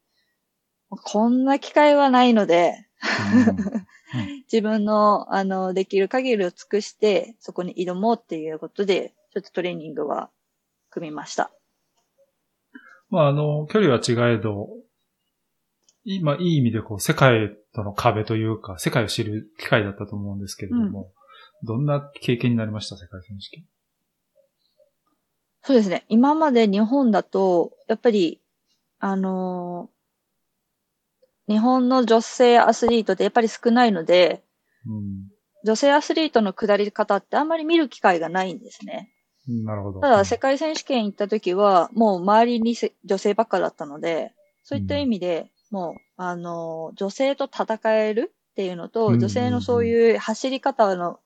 [0.90, 2.86] こんな機会はないので、
[4.50, 10.30] 自分の、あの、できる限りを尽くして、そこに挑もうっていうことで、ちょっとトレーニングは
[10.90, 11.50] 組みました。
[13.10, 14.68] まあ、あの、距離は違えど、
[16.04, 21.12] 今、いい意味でこう、世界との壁というか、世界を知る機会だったと思うんですけれども、
[21.64, 22.96] どんな経験になりました？
[22.96, 23.66] 世界選手権。
[25.62, 26.06] そうですね。
[26.08, 28.40] 今まで日本だと、やっぱり、
[29.00, 29.97] あのー
[31.48, 34.44] 日本の女性アスリートってやっぱり少ないので、
[34.86, 35.28] うん
[35.64, 39.10] 女性アスリートの下り方ってあんまり見る機会がないんですね。
[39.48, 39.64] うん。
[39.64, 40.00] なるほど。
[40.00, 44.32] ただ、世界選手権行った時は、もう周りにせ女性ばっかだったので、
[44.62, 51.18] そういった意味で、もう、あの、女性と戦えるっていうのと、うん女性のそういう走り方の、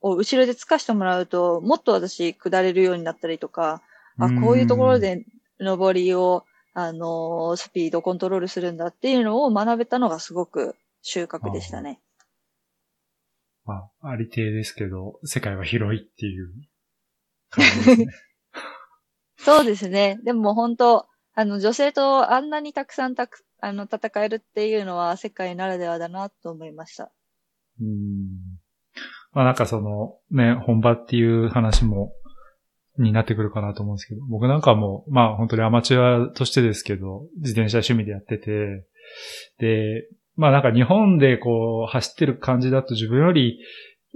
[0.00, 3.82] を後ろでつかしてもらうと、もっと私、下れるようになったりとか、
[4.18, 5.24] あ、こういうところで
[5.60, 6.44] 登りを、
[6.78, 12.02] あの、スピードコントロールするんだっていうのを学べたのがすごく収穫でしたね。
[13.64, 16.52] まあ、ありていですけど、世界は広いっていう
[17.48, 18.06] 感じですね。
[19.38, 20.20] そうですね。
[20.22, 27.10] でも本当、あの、女性とあんなにたくさんたく、あの、戦えるっていうのは世界ならではだなと思いました。
[27.80, 28.58] うん。
[29.32, 32.12] まあなんかその、ね、本場っていう話も、
[32.98, 38.86] になってくるかなと思うんですけど、僕なんかも、まあ本当にアマチュアとしてですけど、自転車趣味でやってて、
[39.58, 43.58] で、まあなんか日本でこう走ってる感じだと自分より、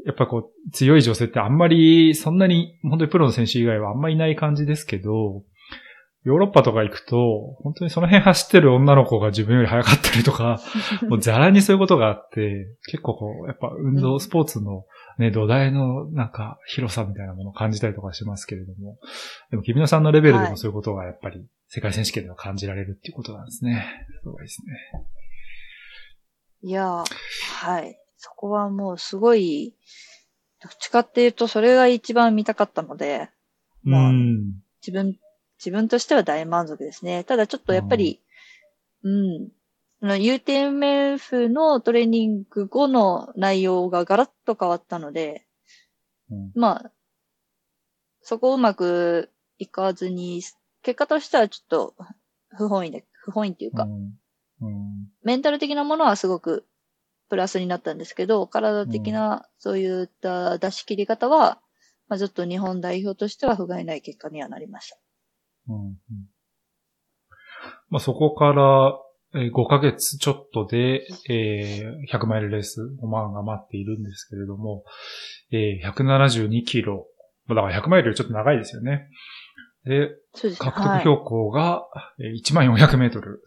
[0.06, 5.42] やっぱこう強い女性ってあんまりそんなに本当にプロの選手以外はあんまりいない感じですけど、
[6.24, 10.60] ヨーロッパとか行くと、本当にその辺走ってる女の子が自分より速かったりとか、
[11.08, 14.84] もうザラにそういうことがあって、結構こう、やっぱ運動、スポーツの
[15.18, 18.98] ね、土台のなんか広さみたいなものを感じたりとかしますけれども、
[19.50, 24.06] でも、君野さんのレベルでもそういうことがやっぱり世界選手権では感じられるっていうことなんですね。
[24.22, 25.06] すごいですね。
[26.62, 27.04] いや
[27.62, 27.98] はい。
[28.16, 29.74] そこはもうすごい、
[30.62, 33.30] どっちかっていうとそれが一番見たかったので、
[33.82, 34.12] まあ、
[34.86, 35.16] 自分
[35.60, 37.22] 自分としては大満足ですね。
[37.24, 38.20] ただちょっとやっぱり、
[39.04, 39.48] うん、うん、
[40.02, 45.46] UTMF のトレーニング後の内容がガラッと変わったので、
[46.30, 46.92] うん、まあ、
[48.22, 50.42] そこをうまくいかずに、
[50.82, 51.94] 結果としてはちょっと
[52.56, 54.14] 不本意で、不本意っていうか、うん。
[54.62, 56.66] うん、メンタル的なものはすごく
[57.28, 61.60] プラスになったんですけど、体的なそういった出し切り方は、
[62.08, 64.98] まあ、ずっと日本代表としては不甲斐ない結果にはなりました。
[65.68, 65.86] うん。
[65.86, 65.96] うん。
[67.88, 68.98] まあ、そこから
[69.34, 74.84] 5ヶ月ちょっとで、えー、100マイルレースオマーンが待っているんですけれども、
[75.52, 77.06] えー、172キロ。
[77.48, 79.08] だから100マイルよりちょっと長いですよね。
[79.84, 81.84] で、で獲得標高が
[82.18, 83.42] 1400メートル。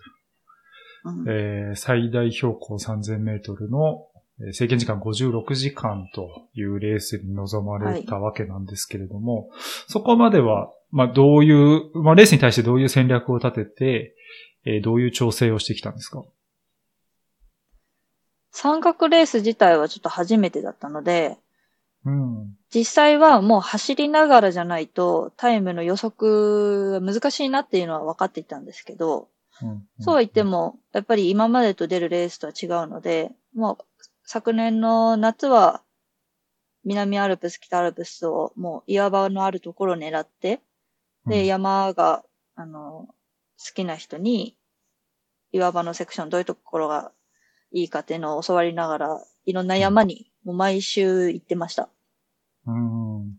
[1.06, 4.08] うん、えー、最大標高3000メートルの
[4.54, 14.15] 制限時間56時間というレースに臨まれたわけなんですけれども、はい、そこまではまあ、どういう、まあ、レースに対してどういう戦略を立てて、
[14.65, 16.23] えー、どういう調整をしてきたんですか？
[18.52, 21.38] 三角レース自体はちょっと初めてだったので、
[22.06, 29.30] うん、実際はもう走りながらじゃないとタイムの予測が難しいなっていうのは分かっていたんですけど、
[29.62, 29.69] うん。
[29.69, 33.86] うん、そうは言っても、やっぱり今までと出るレースとは違うので、もう
[34.23, 35.82] 昨年の夏は
[36.86, 40.60] 南アルプス、北アルプスをもう岩場のあるところを狙って、
[41.26, 42.23] で、山が、
[42.56, 43.08] あの、
[43.65, 44.58] 好きな人に、
[45.52, 47.12] 岩場のセクションどういうところが
[47.71, 51.89] いいかっていうのを教わりながら、いろんな山にもう毎週行ってました。
[52.65, 53.38] うん。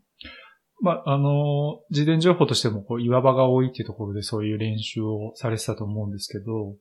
[0.81, 6.75] まあ、あの、事前情報としても、こう、岩場が多いっていうところでそういう練習をされてたと思うんですけど、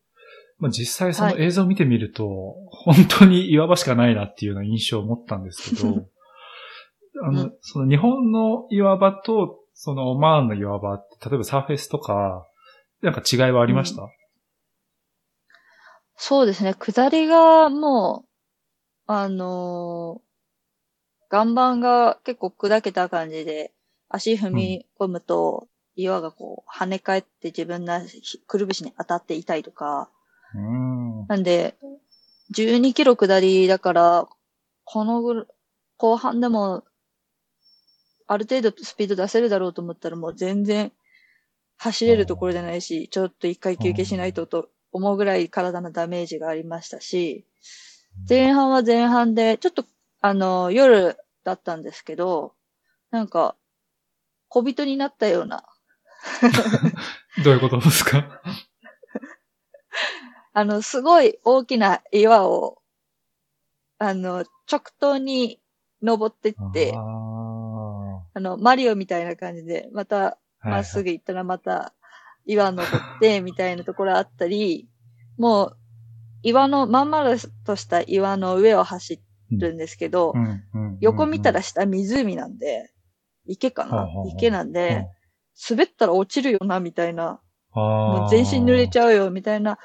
[0.60, 6.08] まあ、実際その映像を見てみると、はい、本当に岩場しかないなっていうような印象を持ったんですけど、
[7.24, 12.48] あの、うん、その日本の岩場とそのオマーンの岩場って、例えばサーフェスとか、
[13.04, 14.10] なんか違いはありました、うん、
[16.16, 16.74] そうですね。
[16.74, 23.74] 下りがもう、あのー、岩盤が結構砕けた感じで、
[24.08, 28.02] 足踏み込むと、岩がこう跳ね返って自分の
[28.48, 30.10] くるぶしに当たって痛いとか。
[30.56, 31.76] うん、なんで、
[32.56, 34.28] 12キロ下りだから、
[34.86, 35.48] このぐ
[35.98, 36.84] 後半でも
[38.28, 40.92] ある程度スピード出せるだろうと思ったらもう全然
[41.78, 47.46] 走れるところじゃないし、ちょっと一回休憩しないとと思うぐらい体のダメージがありましたし、
[48.30, 49.86] 前半は前半で、ちょっと
[50.22, 52.54] あの、夜だったんですけど、
[53.12, 53.56] なんか、
[54.48, 55.66] 小人になったような。
[57.44, 58.42] どういうことですか？
[60.54, 62.82] あの、すごい大きな岩を、
[63.98, 65.60] あの、直投に
[66.02, 66.94] 登ってって、
[68.36, 71.94] あの、マリオみたいな感じで、また、まっすぐ行ったらまた、
[72.46, 74.90] 岩登って、みたいなところあったり、
[75.38, 75.78] もう、
[76.42, 79.22] 岩の、まん丸とした岩の上を走
[79.52, 80.34] るんですけど、
[81.00, 82.92] 横見たら下湖なんで、
[83.46, 84.08] 池かな？
[84.36, 85.06] 池なんで、
[85.70, 87.40] 滑ったら落ちるよな、みたいな。
[87.74, 89.78] もう全身濡れちゃうよ、みたいな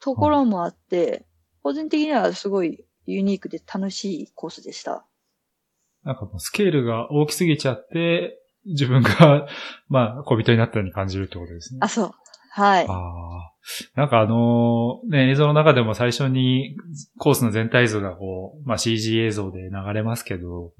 [0.00, 1.26] ところもあって、
[1.62, 5.06] 個人的にはすごいユニークで楽しいコースでした。
[6.02, 9.46] なんかもうスケールが大きすぎちゃって、自分が、
[9.88, 11.80] まあ、小人になったように感じるってことですね。
[11.82, 12.10] あ、そう。
[12.50, 12.86] はい。
[12.88, 13.52] ああ。
[13.94, 16.76] なんかあのー、ね、映像の中でも最初に
[17.18, 20.72] コースの全体図がこう、まあ CG 映像で流れますけど、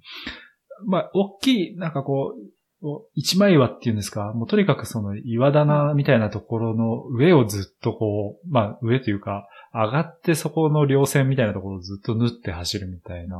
[0.86, 2.34] まあ、大きい、なんかこ
[2.82, 13.36] う、一枚岩っていうんですか、もうとにかくその岩棚みたいなところの上をずっとこう、まあ上というか、上がってそこの稜線みたいなところをずっと縫って走るみたいな。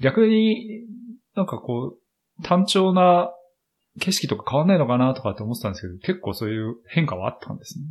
[0.00, 0.84] 逆に
[1.34, 3.30] なんかこう、単調な
[3.98, 7.84] 景色とか変わんないのかなとかって思ってたんですけど、結構そういう変化はあったんですね。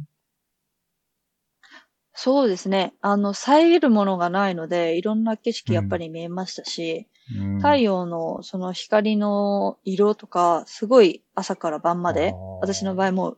[2.13, 2.93] そうですね。
[3.01, 13.37] あの、遮るものがないので、いろんな景色やっぱり見えましたし、うん太陽のその光の色とか、すごい朝から晩まで私の場合もう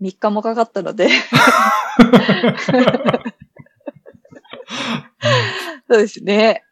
[0.00, 1.10] 3日もかかったので、
[5.90, 6.64] そうですね。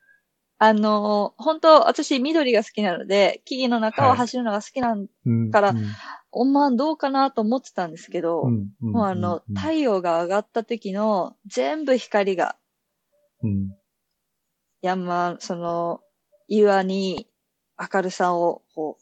[0.59, 5.85] あの、本当私緑が好きなので、木々の中を走るのが好きなん、うんからうん
[6.39, 12.57] おまんどうかなと思ってたんですけど、うんうんもうあの、うん太陽が上がった時の全部光が
[13.43, 13.75] うん。
[14.83, 16.01] 山、その
[16.49, 17.29] 岩に
[17.79, 18.99] 明るさをこ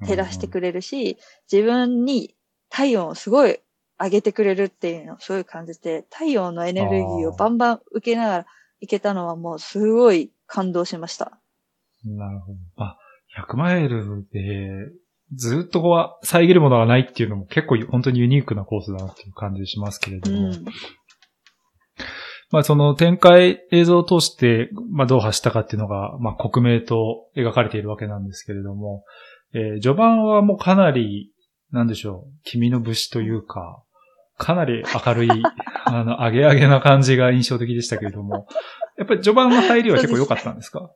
[0.00, 1.18] う照らしてくれるし、
[1.50, 2.36] 自分に
[2.68, 3.58] 体温をすごい
[4.00, 8.46] 上げてくれるっていうのをすごい感じて、太陽のエネルギーをバンバン受けながら
[8.80, 11.38] いけたのはもうすごい感動しました。
[12.04, 12.58] なるほど。
[12.76, 12.98] あ、
[13.48, 14.90] 100マイルで、
[15.34, 20.48] ずっとこう、遮るものがないっていうのも結構本当にユニークなコースだなっていう感じしますけれうども。
[20.50, 20.64] ん。
[22.50, 29.04] まあその展開映像を通して、まあどう走ったかっていうのが、まあ克明と描かれているわけなんですけれども、
[29.54, 31.32] えー序盤はもうかなり、
[31.72, 33.82] なんでしょう、君の武士というか、
[34.36, 35.28] かなり明るい、
[35.86, 38.46] あの、上げ上げな感じが印象的でしたけれども、
[38.96, 40.90] やっぱり序盤の入りは結構良かったんですか？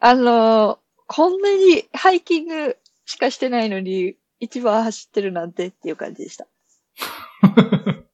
[0.00, 0.78] あのー
[1.10, 2.76] こんなにハイキング
[3.06, 6.46] しかしてないのに、一番走ってるなんてっていう感じでした。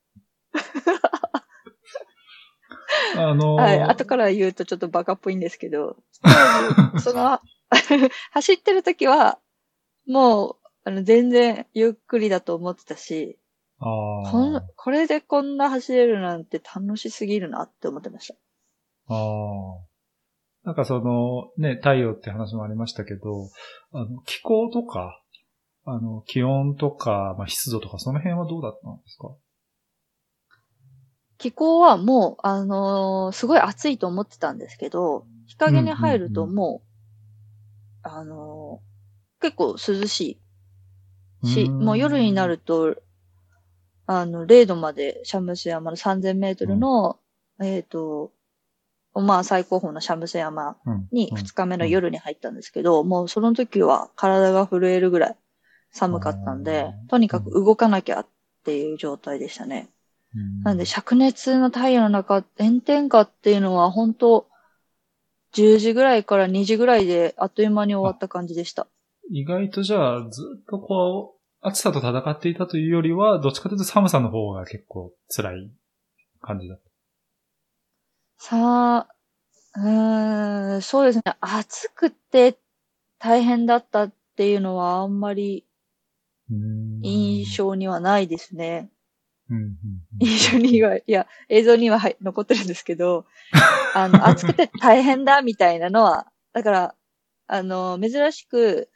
[3.17, 3.83] あのーはい。
[3.83, 5.97] 後から言うとちょっとバカっぽいんですけど、
[7.03, 7.41] その、
[8.31, 9.39] 走ってる時は、
[10.07, 13.39] もう、あの、全然ゆっくりだと思ってたし、
[13.78, 18.35] あこんーこれでこんな走れるなんて楽しすぎるなって思ってました。
[19.09, 19.85] ああ。
[20.64, 23.51] なんかその、ね、太陽って話もありましたけど、
[23.93, 25.20] あの、気候とか、
[25.85, 29.35] あの、気温とか、まあ、湿度とか、その辺はどうだったんですか？
[31.37, 36.82] 気候はもう、あのーすごい暑いと思ってたんですけど、日陰に入るとうんうんも
[38.05, 40.41] う、あのー結構涼しい
[41.45, 41.85] し、うん。
[41.85, 42.97] もう夜になると、
[44.07, 47.19] あの、0度までシャムス山の3000メートルの、
[47.61, 48.33] えっ、と、
[49.15, 51.09] まあ最高峰のシャムス山うん。
[51.13, 51.39] にうん。
[51.39, 55.37] 2日目の夜に入ったんですけど、もうその時は体が震えるぐらい
[55.93, 58.27] 寒かったんでうん、とにかく動かなきゃっ
[58.65, 59.89] ていう状態でしたね。
[60.35, 60.63] うん。
[60.63, 64.49] なんで、灼熱の太陽の中、炎天下っていうのは本当
[65.55, 68.89] 10時ぐらいから2時ぐらいであっという間に終わった感じでした。
[69.31, 71.34] 意外とじゃあ、ずっとこう、
[71.67, 75.73] 暑さと戦っていたというよりは、どっちかというと寒さの方が結構辛い
[76.41, 76.81] 感じだっ
[78.37, 79.09] さあ、
[79.77, 81.23] うーん、そうですね。
[81.41, 82.59] 暑くて
[83.19, 85.65] 大変だったっていうのはあんまり
[87.03, 88.91] 印象にはないですね。
[89.49, 89.75] うんうんうん
[90.21, 93.25] 印象には、いや、映像にははい残ってるんですけど、
[93.95, 96.95] あの、暑くて大変だみたいなのは、だから、
[97.47, 98.91] あの、珍しく、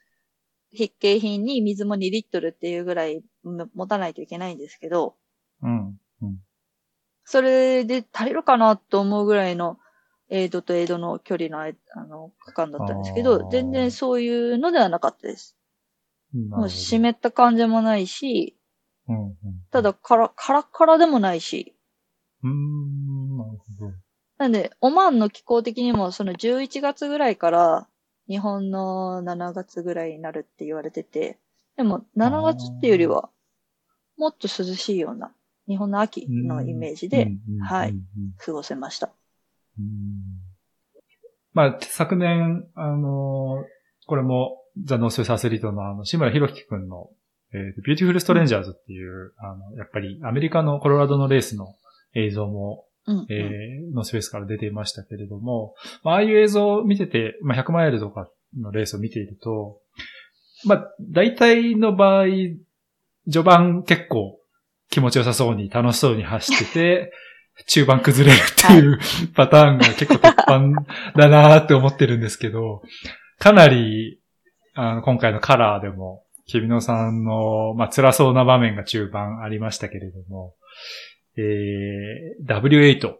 [0.72, 5.16] 筆形品に水も2リットルっていうぐらいも持たないといけないんですけど、
[5.62, 5.98] うん。
[6.22, 6.38] うん。
[7.24, 9.78] それで足りるかなと思うぐらいの、
[10.30, 15.56] エイドとエイドの距離のあの区間だったんですけど、全然そういうのではなかったです。
[16.32, 18.56] もう湿め、った感じもないし、
[19.08, 19.34] うんうん。
[19.70, 21.74] ただカラ、カラッカラでもないし、
[22.42, 23.92] うーん、なるほど。
[24.36, 27.88] なんで、オマーンの気候的にもその11月ぐらいから
[28.28, 31.38] 日本の7月ぐらいになるって言われてて、
[31.76, 33.30] でも7月っていうよりは
[34.16, 35.32] もっと涼しいような
[35.66, 37.94] 日本の秋のイメージではい
[38.38, 39.10] 過ごせました。
[39.78, 39.86] うん。
[41.54, 47.10] まあ、昨年、あのーこれも、ザ・ノースフェイスアスリートのあの、志村博樹くんの、
[47.52, 51.74] えー Beautiful Strangers っていう、あの、やっぱりアメリカのコロラドのレースの
[52.14, 53.26] 映像も、うん、うん。
[53.30, 59.80] えーノースフェイスから出ていましたけれども、まあ、ああいう映像を見てて、まあ、100マイルとかのレースを見ていると、
[60.64, 62.26] まあ、大体の場合、
[63.30, 64.38] 序盤結構
[64.90, 67.12] 気持ちよさそうに楽しそうに走ってて、
[67.66, 68.98] 中盤崩れるっていう
[69.34, 70.60] パターンが結構鉄板
[71.16, 72.82] だなーって思ってるんですけど、
[73.38, 74.20] かなり、
[74.74, 80.54] あの、今回のカラーでも、君野さんの、まあ、辛そうな場面が中盤ありましたけれども、
[81.38, 83.14] えー、W8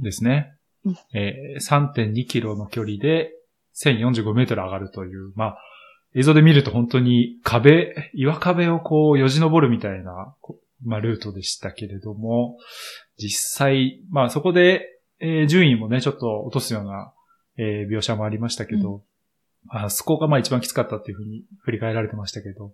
[0.00, 0.54] ですね。
[0.84, 0.96] うん。
[1.14, 3.32] えー、3.2キロの距離で
[3.76, 5.58] 1045メートル上がるという、まあ、
[6.14, 12.56] 映像で見ると本当に壁、岩壁をこう、よじ登るみたいな、こまあ、ルートでしたけれども、
[13.18, 14.86] 実際、まあ、そこで、
[15.20, 17.12] えー順位もね、ちょっと落とすような、
[17.56, 19.02] えー描写もありましたけど、
[19.68, 22.72] あそこがまあ一番きつかったっていうふうに振り返られてましたけど、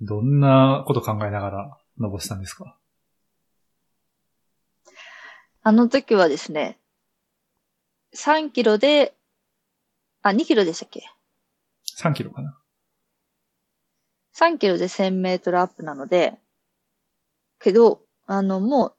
[0.00, 2.76] どんなこと考えながら登ってたんですか？
[5.68, 6.78] あの時はですね、
[8.14, 9.16] 3キロで
[10.22, 11.02] あ、2キロでしたっけ
[12.00, 12.56] ？3キロかな。
[14.38, 16.38] 3キロで1000メートルアップなので、
[17.58, 18.94] けど、あの、もう、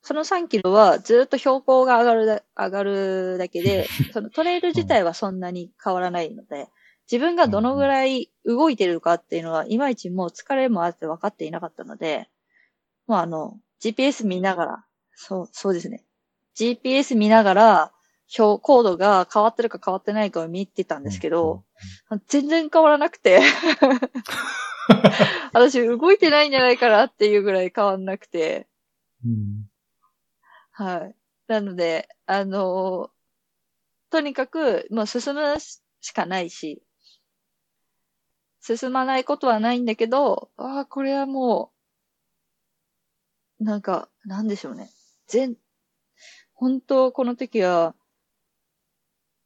[0.00, 6.70] その3キロはずっと標高が上がるだ、上がるだけで、 そのトレイル自体はそんなに変わらないので、
[7.12, 12.30] 自分がどのぐらい動いてるかっていうのは、いまいちもう疲れもあって分かっていなかったので、
[13.06, 14.84] もうあの、GPS 見ながら、
[15.20, 16.04] そう、そうですね。
[16.54, 17.92] GPS 見ながら、
[18.28, 21.64] 標高度が変わってるか変わってないかを見てたんですけど、
[22.28, 23.40] 全然変わらなくて、
[25.52, 28.68] 私動いてないんじゃないかなっていうぐらい変わんなくて、
[29.24, 29.68] うん。
[30.70, 31.16] はい。
[31.48, 33.10] なので、あの
[34.10, 35.56] とにかく、もう進む
[36.00, 36.80] しかないし、
[38.60, 41.72] 進まないことはないんだけど、ああ、これはも
[43.60, 44.90] う、なんか、なんでしょうね。
[45.28, 45.56] 全、
[46.54, 47.94] 本当この時は、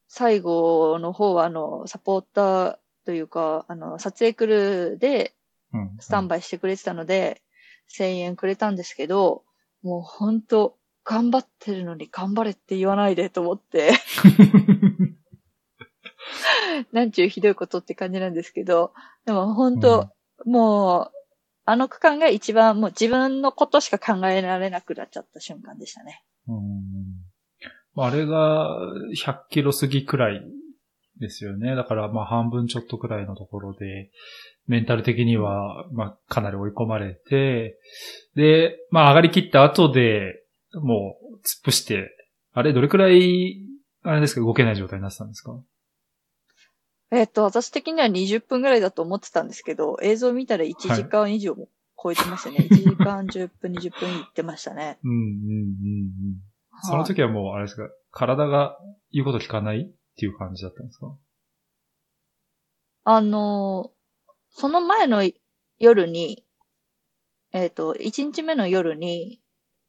[0.08, 5.34] 最後の方は、あの、サポーターというか、あの、撮影クルーで、
[5.72, 5.96] うん。
[6.00, 7.42] スタンバイしてくれてたので、
[7.88, 9.44] 1000円くれたんですけど、
[9.82, 13.92] もうほんと、頑張ってるのに頑張れって言わないでと思って、
[16.92, 18.92] なんちゅうひどいことって感じなんですけど、
[19.24, 20.10] でも本当、
[20.44, 21.21] もう、
[21.64, 26.22] あの区間が一番もう自分のことしか考えられなくなっちゃった瞬間でしたね。
[26.48, 26.58] うん
[27.94, 28.70] ああれが
[29.22, 30.42] 100キロ過ぎくらい
[31.18, 31.76] ですよね。
[31.76, 34.10] だからまあ半分ちょっとくらいのところで、
[34.66, 37.78] メンタル的にはまあかなり追い込まれて、
[38.34, 40.42] で、まあ上がりきった後で
[40.74, 42.08] もう突っ伏して、
[42.54, 43.58] あれどれくらい、
[44.04, 45.52] あれですか動けない状態になってたんですか？
[47.12, 51.68] えっと、私的には20分ぐらいだと思ってたんですけど、映像見たら1時間以上も
[52.02, 52.56] 超えてましたね。
[52.70, 54.98] 1時間10分、20分いってましたね。
[55.04, 56.42] うんうんうんうん。
[56.84, 57.88] その時はもうあれですか？
[58.12, 58.78] 体が
[59.12, 61.14] 言うこと聞かないっていう感じだったんですか？
[63.04, 64.02] あのー
[64.54, 65.22] その前の
[65.78, 66.44] 夜に、
[67.52, 69.40] えっ、と、1日目の夜に、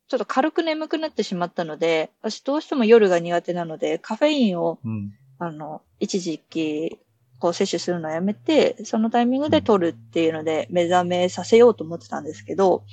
[0.07, 5.11] ちょっと軽く眠くなってしまったので、私どうしても夜が苦手なので、カフェインを、うん。
[5.38, 6.97] あの、一時期、
[7.43, 12.85] こう摂取するのをやめて、そのタイミングで取るっていうので、目覚めさせようと思ってたんですけど、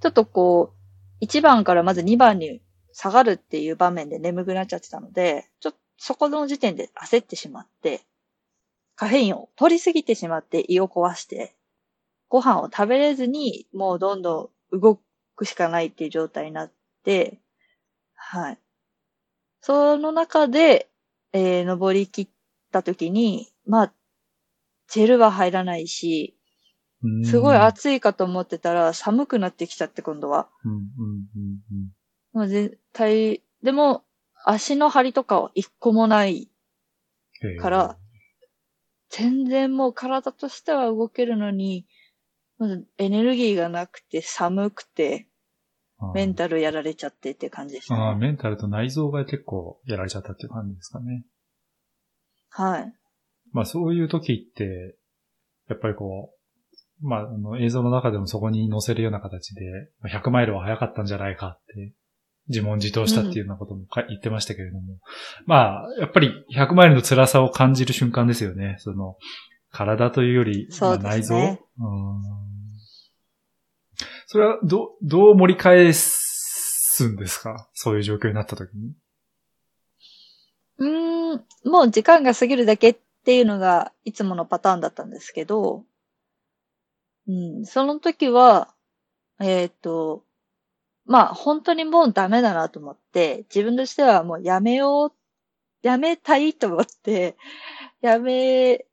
[0.00, 0.72] ちょっとこ
[1.20, 2.62] う、1番からまず2番に
[2.92, 8.02] 下がるっていう場面で眠くなっちゃってたので、ちょっとそこの時点で焦ってしまって、
[8.94, 11.56] カフェインを取りすぎてしまって胃を壊して、
[12.28, 15.00] ご飯を食べれずに、もうどんどん動
[15.34, 16.72] くしかないっていう状態になっ
[17.02, 17.40] て、
[18.14, 18.58] はい。
[19.60, 20.88] その中で、
[21.32, 22.28] えー登り切っ
[22.70, 23.92] た時に、まあ、
[24.88, 26.36] ジェルは入らないし、
[27.02, 30.48] うんすごい暑いかと思ってたら寒くなってきちゃって今度は。
[30.64, 31.90] うんうんうん
[32.32, 34.04] もう絶対、でも
[34.44, 36.48] 足の張りとかは一個もない
[37.42, 37.56] うん。
[37.56, 37.98] から、
[39.10, 41.86] 全然もう体としては動けるのに、
[42.58, 45.28] まずエネルギーがなくて寒くて、
[46.14, 48.20] メンタルやられちゃってって感じでした、ああ、ね。
[48.20, 51.24] メンタルと内臓が結構やられちゃったっていう感じですかね。
[52.50, 52.94] はい。
[53.52, 54.96] まあそういう時って、
[55.68, 56.32] やっぱりこ
[57.02, 59.64] う、まああの映像の中でもそこに載せるような形で、
[60.00, 61.92] まあ100マイルは早かったんじゃないかって、
[62.48, 64.98] 自問自答したっていうようなこともか言ってましたけれども、
[65.46, 68.76] まあやっぱり100マイルの辛さを感じる瞬間ですよね。
[68.78, 69.16] その、
[69.70, 71.36] 体というより、まあ内臓。
[71.36, 71.56] うん。
[74.26, 77.68] それは、ど、どう盛り返すんですか？
[77.74, 78.92] そういう状況になった時に。
[80.78, 85.84] うーん、もう時間が過ぎるだけっっていうのがいつものパターンだったんですけど、
[87.28, 88.74] うん、その時は、
[89.40, 90.24] えっ、と、
[91.06, 95.12] まあ本当にもうダメだなと思って、自分としてはもうやめよう、
[95.82, 97.36] やめたいと思って、
[98.02, 98.86] やめ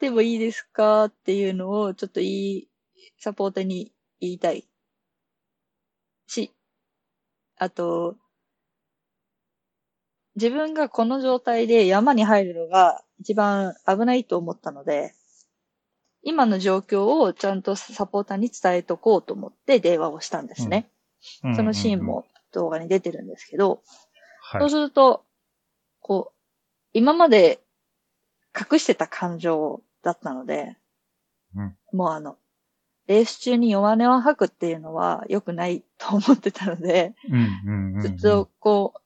[0.00, 2.68] てもいいですかっていうのをちょっといい、
[3.18, 4.68] サポーターに言いたい。
[6.28, 6.52] し、
[7.58, 8.16] あと、
[10.36, 15.14] 自分がこの状態で山に入るのが一番危ないと思ったので、
[16.22, 20.90] 今の状況をちゃんとサポーターに伝えとこうと思って電話をしたんですね。
[21.56, 23.82] そのシーンも動画に出てるんですけど、
[24.52, 24.70] そうはい。
[24.70, 25.24] すると、
[26.00, 26.34] こう、
[26.92, 27.60] 今まで
[28.58, 30.76] 隠してた感情だったので、
[31.54, 32.36] うんもうあの、
[33.06, 39.00] レース中に弱音を吐くっていうのは良くないと思ってたので、うんうんうんうんずっとこう、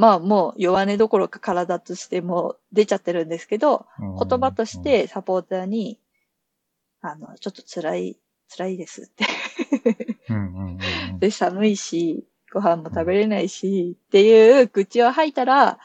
[0.00, 6.00] まあもう弱音どころか体としても出ちゃってるんですけど、言葉とし、てサポーターに、
[7.02, 9.26] あの、ちょっと辛い、辛いですって。
[10.30, 10.78] うんうんうん
[11.12, 15.78] うんで、寒いし、ご飯も食べれないし、っていう口を吐いたら、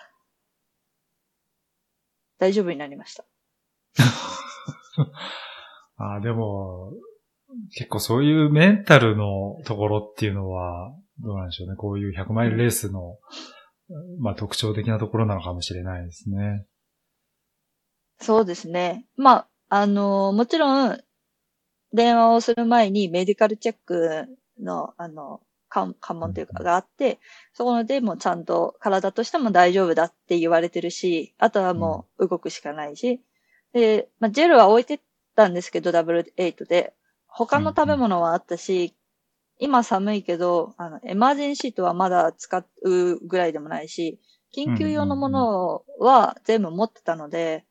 [2.39, 3.25] 大丈夫になりました。
[5.97, 6.93] あーでも、
[7.73, 11.75] 結構そういうメンタルのところっていうのは、どうなんでしょうね。
[11.75, 13.17] こういう100マイルレースの、
[14.19, 16.65] まあ特徴的なところなのかもしれないですね。
[18.19, 19.05] そうですね。
[19.17, 20.99] まあ、あの、もちろん、
[21.93, 24.27] 電話をする前にメディカルチェック
[24.59, 27.19] の、あの、関関門というかがあって、
[27.53, 33.21] そこでもちゃんと体としても大丈夫だって言われてるし、あとはもう動くしかないし、
[33.73, 34.99] で、まあ、ジェルは置いてっ
[35.35, 36.93] たんですけど、ダブルエイトで。
[37.27, 38.95] 他の食べ物はあったし、
[39.59, 44.19] 今寒いけど、あの、エマージェンシートはまだ使うぐらいでもないし、
[44.55, 47.65] 緊急用のものは全部持ってたので、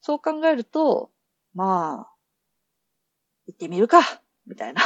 [0.00, 1.10] そう考えると、
[1.54, 2.12] まあ、
[3.46, 4.00] 行ってみるか
[4.46, 4.82] みたいな。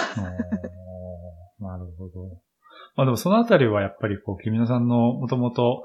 [1.59, 2.43] なるほど。
[2.97, 5.85] まあでもそのあたりはやっぱりこう、君野さんのもともと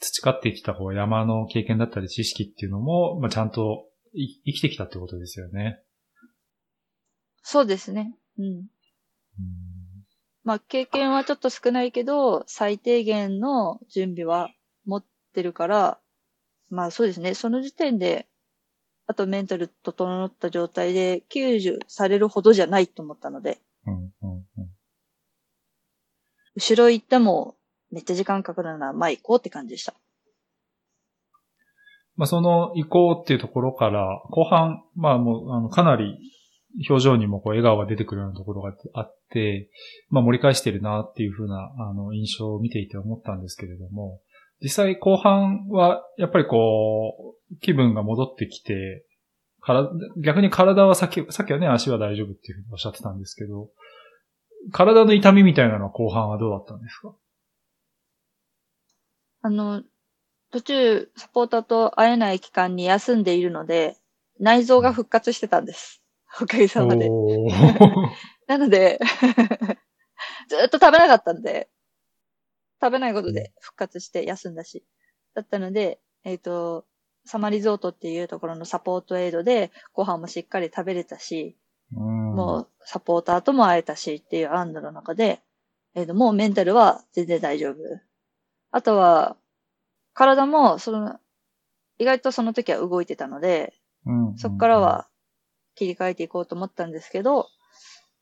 [0.00, 5.80] 培ってきたこう山の経験だったり知識っていうのも、まあちゃんとい生きてきたってことですよね。
[7.42, 8.14] そうですね。
[8.38, 8.66] うん。
[9.38, 9.66] うん
[10.46, 14.48] まあ、経験はちょっと少ないけど、最低限の準備は
[14.84, 15.98] 持ってるから、
[16.70, 17.34] まあそうですね。
[17.34, 18.28] その時点で、
[19.08, 24.68] あとメンタル整った状態で救助されるほどじゃないと思ったので、うんうんうん
[26.54, 27.54] 後ろ行っても
[27.90, 29.94] めっちゃ時間かかるなら、まあ行こうって感じでした。
[32.14, 36.18] まあその移行っていうところから、後半、まあもう、あの、かなり
[36.88, 39.70] 表情にもこう笑顔が出てくるようなところがあって、
[40.10, 44.20] まあ盛り返してるなっていうふうな、あの、印象を見ていて思ったんですけれども、
[44.62, 49.04] 実際後半は、やっぱりこう、気分が戻ってきて、
[49.60, 49.90] から
[50.22, 53.68] 逆に体はさっき、さっきはね、足は大丈夫っていうふうにおっしゃってたんですけど、
[54.72, 57.14] 体の痛みみたいなのは後半はどうだったんですか？
[59.42, 59.82] あの、
[60.52, 63.96] 途中サポーターと会えない期間に休んでいるので、
[64.40, 66.02] 内臓が復活してたんです。
[66.40, 67.08] おかげさまで。
[68.46, 68.98] なので、
[70.48, 71.68] ずっと食べなかったんで、
[72.80, 74.84] 食べないことで復活して休んだし。
[75.34, 76.86] だったので、えっ、と、
[77.24, 81.56] サマリゾートっていうところのサポートエイドでご飯もしっかり食べれたし、
[81.92, 85.40] うんもうサポーターとも会えたしっていう安堵の中で、
[85.94, 87.76] えっ、と、もうメンタルは全然大丈夫。
[88.70, 89.36] あとは、
[90.12, 91.18] 体も、その、
[91.98, 93.72] 意外とその時は動いてたので、
[94.04, 95.08] うんそこからは
[95.76, 97.48] 切り替えていこうと思ったんですけど、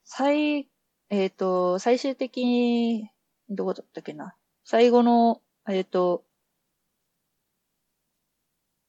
[0.04, 0.68] 最、
[1.08, 3.10] えっ、と、最終的に、
[3.48, 4.34] どこだったっけな。
[4.64, 6.24] 最後の、えっ、と、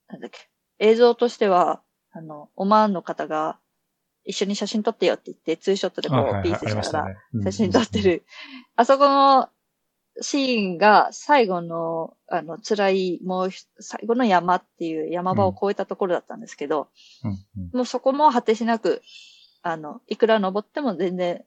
[0.07, 0.49] なんだっけ。
[0.79, 3.59] 映像としては、あの、オマーンの方が
[4.25, 8.25] 一緒に写真撮ってよって言って、ツーショットでこうはいピースしながら写真撮ってる。
[8.75, 9.49] あそこの
[10.21, 16.87] シーンが最後の、あの、辛い、もうひ最後の山っていう山場を越えたところだったんですけど、
[17.23, 17.31] うん。
[17.31, 17.37] うん
[17.73, 19.01] もうそこも果てしなく、
[19.61, 21.43] あの、いくら登っても全然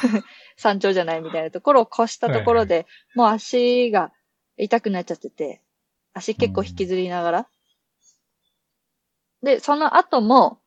[0.56, 4.12] 山頂じゃないみたいなところを越したところで、もう足が
[4.56, 5.60] 痛くなっちゃってて、
[6.14, 7.48] 足結構引きずりながら。
[9.42, 10.60] で、その後も、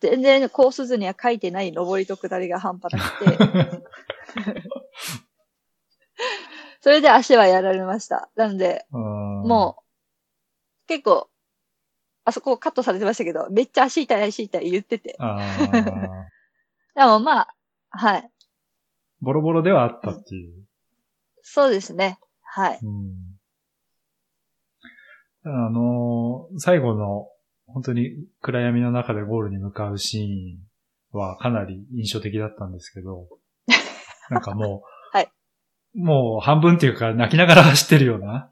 [0.00, 3.82] 全然コース図には書いてない登りと下りが半端なくて、
[6.82, 8.28] それで足はやられました。
[8.34, 11.30] なので、ももう、結構、
[12.24, 15.16] あそこカットされてましたけど、めっちゃ足痛い足痛い言ってて。
[16.96, 17.54] でもまあ、
[17.90, 18.28] はい。
[19.20, 20.64] ボロボロではあったっていう。
[21.42, 22.18] そうですね。
[22.42, 22.78] はい。
[22.82, 23.14] うん
[25.44, 27.28] あのー最後の、
[27.66, 33.28] 本当に暗闇の中でゴールに向かうシーンはかなり印象的だったんですけど、
[34.30, 34.80] なんかもう、はい
[35.94, 38.50] もう半分っていうか泣きながら走ってるような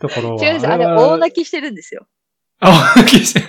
[0.00, 0.44] ところは。
[0.44, 0.68] 違うんです。
[0.68, 2.06] あれ、は大泣きしてるんですよ。
[2.60, 3.46] あ、大泣きしてる。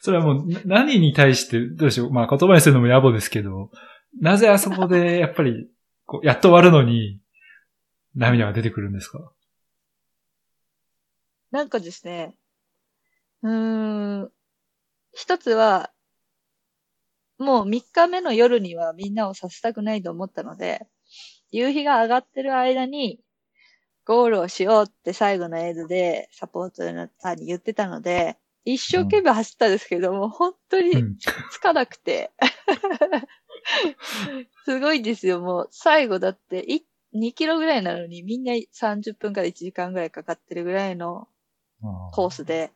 [0.00, 2.12] それはもう、な何に対して、どうでしょう。
[2.12, 3.70] まあ言葉にするのも野暮ですけど、
[4.20, 5.68] なぜあそこで、やっぱり、
[6.04, 7.20] こうやっと終わるのに、
[8.14, 9.18] 涙が出てくるんですか？
[11.50, 12.34] なんかですね、
[13.42, 14.30] うーん、
[15.12, 15.90] 一つは、
[17.38, 20.86] もう3日目の夜にはみんなをさせたくないと思ったので、
[21.56, 23.18] 夕日が上がってる間に、
[24.04, 28.36] ゴールをしようって最後の映像でサポートのさんに言ってたので、
[28.66, 31.16] 一生懸命走ったんですけども、本当にうん。
[31.50, 32.30] つかなくて。
[34.66, 35.68] すごいですよ、もう。
[35.70, 36.84] 最後だって、い
[37.14, 41.26] 2キロぐらいなのにみんな30分から1時間ぐらいかかってるぐらいの
[42.12, 42.70] コースで、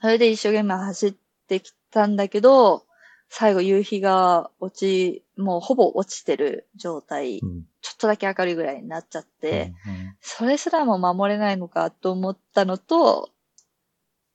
[0.00, 1.14] それで一生懸命走っ
[1.46, 2.84] てきたんだけど、
[3.32, 7.62] 最後夕日が落ち、もうほぼ落ちてる状態、うん。
[7.80, 13.30] ちちょっとだけ明るいぐらいになっちゃって、うんそれすらも守れないのかと思ったのと、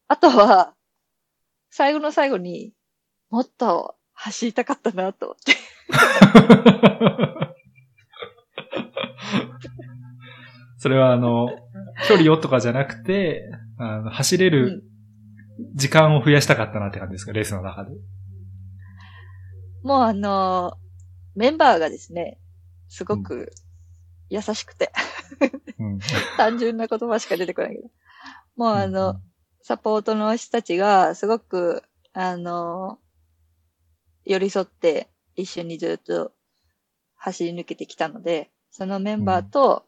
[0.08, 0.74] あとは、
[1.70, 2.74] 最後の最後に
[3.30, 5.54] もっと走りたかったなと思って。
[10.78, 11.50] それはあの、
[12.08, 13.44] 距離をとかじゃなくて、
[13.78, 14.84] あの走れる
[15.74, 17.92] 時間を増やしたかったなって感じですか、レースの中で。
[19.86, 20.80] もうあの
[21.36, 22.40] メンバーがですね、
[22.90, 23.52] すごく
[24.30, 24.92] 優しくて、
[25.78, 26.00] うん。
[26.38, 27.90] 単純な言葉しか出てこないけど。
[28.56, 29.22] もうあの、
[29.62, 31.84] サポートの人たちがすごく、
[32.14, 32.98] あの、
[34.24, 36.34] 寄り添って一緒にずっと
[37.14, 39.86] 走り抜けてきたので、そのメンバーと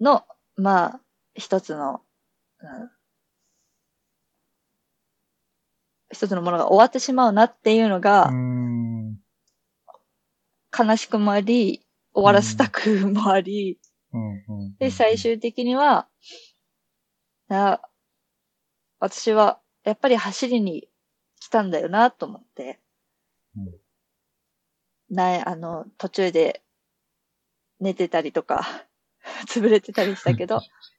[0.00, 0.24] の、
[0.56, 1.00] まあ、
[1.34, 2.00] 一つの、
[2.60, 2.95] うん
[6.16, 9.18] 一つのものが終わってしまうなっていうのがう、ん。
[10.76, 13.78] 悲しくもあり、終わらせたくもあり、
[14.78, 16.08] で、最終的には、
[17.48, 17.82] な、
[18.98, 20.88] 私は、やっぱり走りに
[21.38, 22.80] 来たんだよな、と思って。
[23.56, 25.14] うん。
[25.14, 26.62] な、あの、途中で
[27.78, 28.86] 寝てたりとか、
[29.48, 30.60] 潰れてたりしたけど、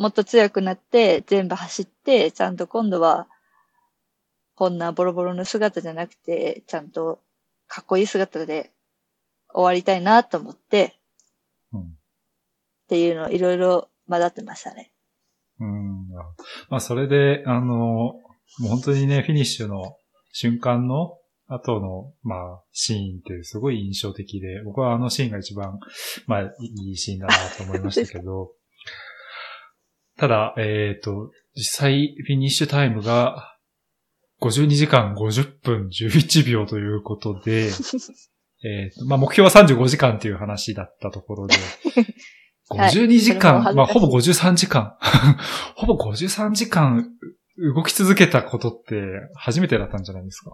[0.00, 3.28] もっと強くなって、全部走って、ちゃんと今度は、
[4.54, 7.20] こんなボロボロの姿じゃなくて、ちゃんと
[7.68, 8.72] かっこいい姿で
[9.52, 10.98] 終わりたいなと思って、
[11.72, 11.86] うんっ
[12.88, 14.90] ていうのをいろいろ混ざってましたね。
[15.60, 16.08] うん。
[16.70, 18.22] まあ、それで、あの、も
[18.64, 19.96] う本当にね、フィニッシュの
[20.32, 25.78] 瞬間の後の、まあ、シーンってすごい印象的で、僕はあのシーンが一番、
[26.26, 28.52] まあ、いいシーンだなと思いましたけど、
[30.20, 33.56] ただ、えっ、と、実際、フィニッシュタイムが、
[34.42, 37.70] 52時間50分11秒ということで、
[38.62, 41.54] えっと、まあ、目標は35時間っていう話だったところで、
[42.68, 44.96] はい52時間、それも恥ずかしいまあ、ほぼ53時間、
[45.74, 47.08] ほぼ53時間
[47.74, 49.02] 動き続けたことって
[49.34, 50.52] 初めてだったんじゃないですか？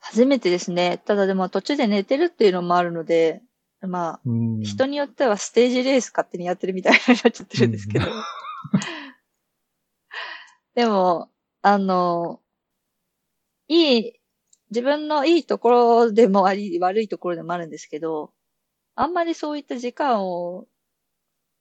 [0.00, 1.00] 初めてですね。
[1.06, 3.40] ただでも途中で寝てるっていうのもあるので、
[3.86, 4.60] まあ、うん。
[4.62, 8.06] 人によってはステージレース勝手にやってるみたいになっちゃってるんですけど。
[10.74, 11.30] でも、
[11.62, 12.40] あの、
[13.68, 14.20] いい、
[14.70, 18.32] 自分のいいところでもあり、悪いところでもあるんですけど、
[18.94, 20.66] あんまりそういった時間を、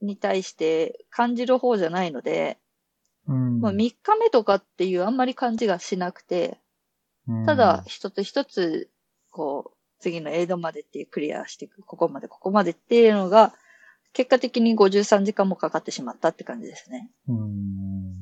[0.02, 2.58] に対して感じる方じゃないので、
[3.28, 6.60] うんまあ、3日目とかっていうあんまり感じがしなくて、
[7.46, 8.90] ただ、一つ一つ、
[9.30, 13.54] こう、次のエイドまでっていうクリアしていく、ここまで、ここまでっていうのが、
[14.14, 17.10] 結果的に53時間もかかってしまったって感じですね。
[17.30, 18.16] うん。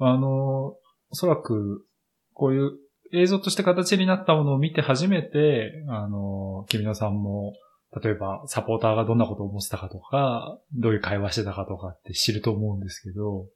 [0.00, 0.78] あの、お
[1.12, 1.86] そらく、
[2.34, 2.72] こういう
[3.12, 7.54] 映像として形になったものを見て初めて、あの、君野さんも、
[8.02, 13.46] 例えばサポーターがどんなことを思ってたかとか、どういう会話してたかとかって知ると思うんですけど、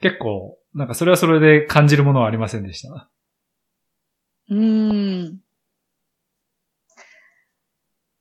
[0.00, 3.10] 結構、なんかそれはそれで感じるものはありませんでした？
[4.50, 5.40] うーん。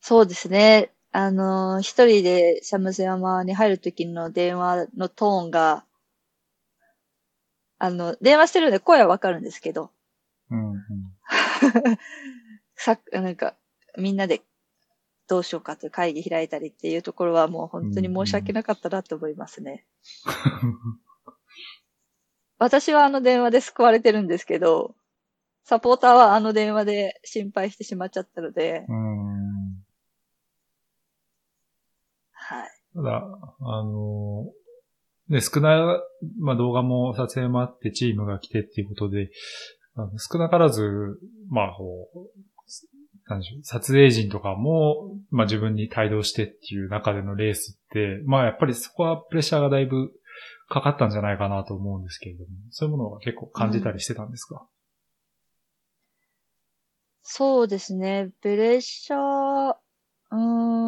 [0.01, 0.91] そうですね。
[1.11, 5.85] あの、一人でシャムス山に入るときの電話のトーンが、
[7.77, 9.91] あの、電話してるんで声はわかるんですけど、
[10.49, 10.79] うん、うん。
[12.75, 13.55] さ、なんか、
[13.97, 14.41] みんなで
[15.27, 19.85] どうしようかという会議開いたりっていうところはもう本当に申し訳なかったなと思いますね。
[22.57, 24.95] 私はあの電話で救われてるんですけど、
[25.63, 29.70] サポーターはあの電話で心配してしまっちゃったので、うん。
[32.51, 32.69] はい。
[32.95, 33.23] ただ、
[33.61, 34.45] あの、
[35.29, 35.77] ね、少ない、
[36.41, 39.29] まあ動画も撮影もあってチームが来てっていうことで、
[39.95, 41.17] あの少なからず、
[41.49, 50.11] まあこう、なんでしょう、撮影陣とかも、まあ自分に帯同してっていう中でのレースって、まあやっぱりそこはプレッシャーがだいぶ
[50.67, 54.67] かかったんじゃないかなと思うんですけれども、そういうものは結構感じたりしてたんですか、
[57.21, 58.31] そうですね。
[58.41, 59.75] プレッシャー、
[60.31, 60.80] うーん。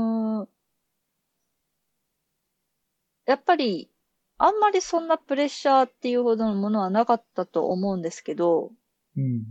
[3.26, 3.90] やっぱり、
[4.38, 8.72] あんまりそんなプレッシャーっていうほどのものはなかったと思うんですけど、
[9.16, 9.44] うん、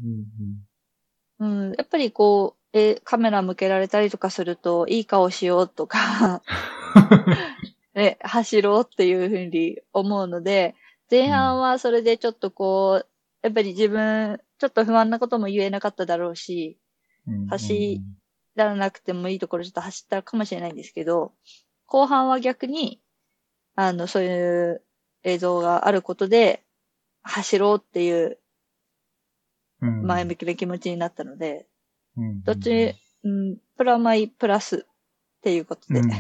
[1.41, 6.43] うん、うん、やっぱりこう、え、カメラ向けられたりとかすると、いい顔しようとか、
[7.95, 10.75] ね、走ろうっていうふうに思うので、
[11.11, 13.07] 前半はそれでちょっとこう、
[13.43, 16.79] やっぱり自分、ちょっと不安なことも言えなかっただろうし、
[17.27, 17.47] うん。
[17.47, 18.01] 走
[18.55, 21.33] らなくてもいいところちょっと走ったかもしれないんですけど、
[21.87, 23.01] 後半は逆に、
[23.75, 24.83] あの、そういう
[25.23, 26.65] 映像があることで、
[27.23, 28.39] 走ろうっていう
[29.83, 30.07] うん。
[30.07, 31.67] 前向きな気持ちになったので、
[32.17, 32.43] うん。
[32.43, 32.95] どっち、
[33.25, 36.01] うん、プラマイプラスっていうことで。
[36.01, 36.09] うん。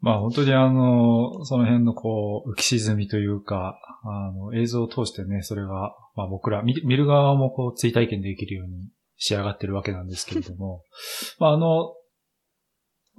[0.00, 10.82] まあ本当にあの、その辺のこう、浮き沈みというか、あの、映像を通してね、それが、まあ僕ら、見見る側もこう、追体験できるように仕上がってるわけなんですけれども、
[11.38, 11.94] まああの、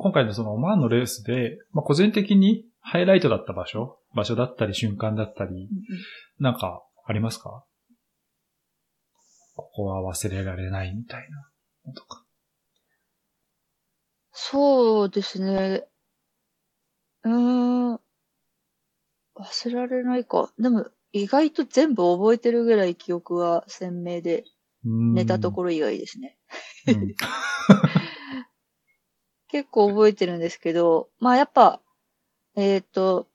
[0.03, 5.69] 今回のそのオマーンのレースで、まあ個人的にハイライトだった場所、場所だったり瞬間だったり、
[6.39, 7.63] なんかありますか？
[9.55, 11.49] ここは忘れられないみたいな
[11.87, 12.25] のとか。
[14.33, 15.85] そうですね。
[17.23, 17.95] うーん。
[19.37, 20.51] 忘れられないか。
[20.59, 24.43] でも、意外と全部覚えてるぐらい記憶は鮮明で、
[24.83, 26.37] 寝寝たところ以外ですね。
[26.87, 27.15] うん
[29.53, 31.79] 結構覚えてるんですけど、まあやっぱ、
[32.55, 33.27] えっ、と、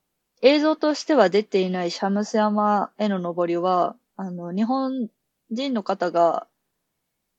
[0.42, 5.10] 映像としては出ていないシャムス山への登りは、あの、日本
[5.52, 6.48] 人の方が、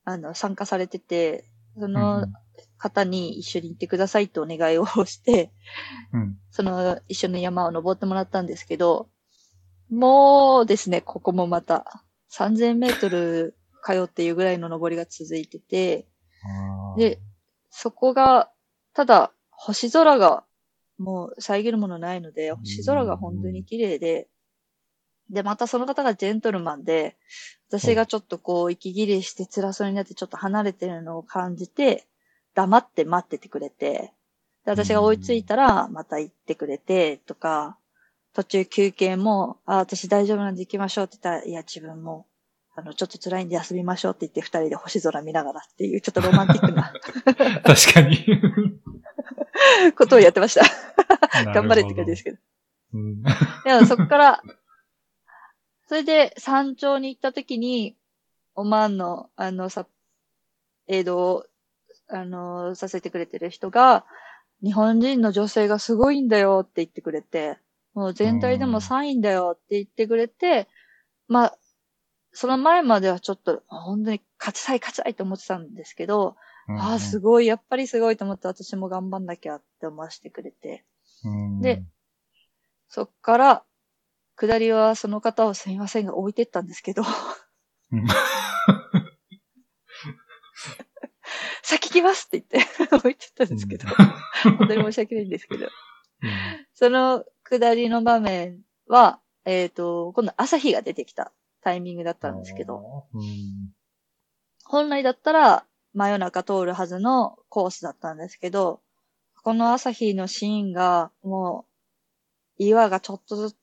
[0.05, 1.43] あの、参加されてて、
[1.77, 2.25] その
[2.77, 5.51] 方に一緒に行ってくださいとお願いをして、
[6.13, 6.37] うん。
[6.49, 9.09] その一緒の山を登ってもらったんですけど、
[9.89, 16.07] もうですね、ここもまた3000メートル通っていうぐらいの登りが続いてて、
[16.95, 17.19] で、
[17.69, 18.49] そこが、
[18.99, 20.43] ただ、星空が、
[20.97, 24.27] もう遮るものないので、星空が本当に綺麗で、
[25.29, 27.15] で、またその方がジェントルマンで、
[27.69, 32.07] 私がちょっとこう、息切れして辛そうになってちょっと離れてるのを感じて、
[32.55, 34.11] 黙って待っててくれて、
[34.65, 37.77] で、私が追いついたら、また行ってくれて、とか、
[38.33, 42.25] 途中休憩も、あ、私大丈夫なんで行きましょうって言ったら、いや、自分も、
[42.75, 46.93] あの、ちょっと辛いんで休みましょうって言って二人で星空見ながらっていう、ちょっとロマンティックな。
[47.63, 48.25] 確かに。
[49.95, 50.63] ことをやってました。
[51.45, 52.37] 頑頑張れって感じですけど。
[52.93, 53.87] うん。
[53.87, 54.43] そこから、
[55.87, 57.97] それで山頂に行った時に、
[58.55, 59.87] オマーンの、あの、さ、
[60.87, 61.45] 映像を、
[62.07, 64.05] あの、させてくれてる人が、
[64.63, 67.57] 日本人の女性がすごいんだよって言ってくれて、
[67.93, 70.67] もう全体でも3位だよって言ってくれて、
[71.27, 71.57] まあ、
[72.31, 76.35] その前まではちょっと、本当に勝ちたい勝ちたいと思ってたんですけど、
[76.77, 80.85] ああ、すごい、やっぱりすごいと思って私も頑張んなきゃって思わせてくれて、
[81.23, 81.61] うん。
[81.61, 81.83] で、
[82.87, 83.63] そっから、
[84.35, 87.03] 下りはその方をすみませんが置いてったんですけど、
[87.91, 88.05] うん。
[91.63, 93.87] 先来ますって言って置いてったんですけど、
[94.57, 95.67] 本当に申し訳ないんですけど、
[96.73, 103.73] その下りの場面は、えっ、と、今度朝日が出てきたタイミングだったんですけど、うん。
[104.63, 108.81] 本来だったら真夜中通るはずのコースだったんですけど、
[109.43, 111.65] この朝日のシーンがも
[112.59, 113.55] う岩がちょっとずつ、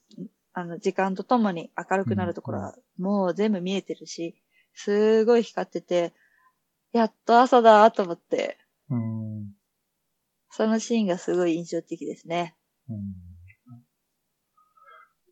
[0.52, 4.42] あの、時間とともに明るくなるところはもう全部見えてるし、
[4.74, 6.12] すごい光ってて、
[6.92, 8.58] やっと朝だと思って、
[8.90, 9.52] うん。
[10.50, 12.56] そのシーンがすごい印象的ですね。
[12.88, 13.26] うん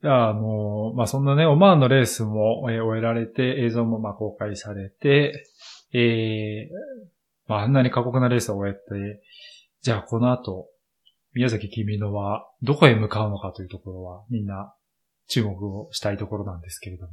[0.03, 5.47] いや、あの、まあ、そんなね、オマーンのレースも、えー終えられて、映像もまあ公開されて、
[5.95, 6.75] えー
[7.47, 9.23] まあ、あんなに過酷なレースを終えて、
[9.83, 10.69] じゃあこの後、
[11.35, 14.75] 宮崎君のはどこへ向かうのかというところは、みんな
[15.29, 17.13] 注目をしたいところなんですけれども、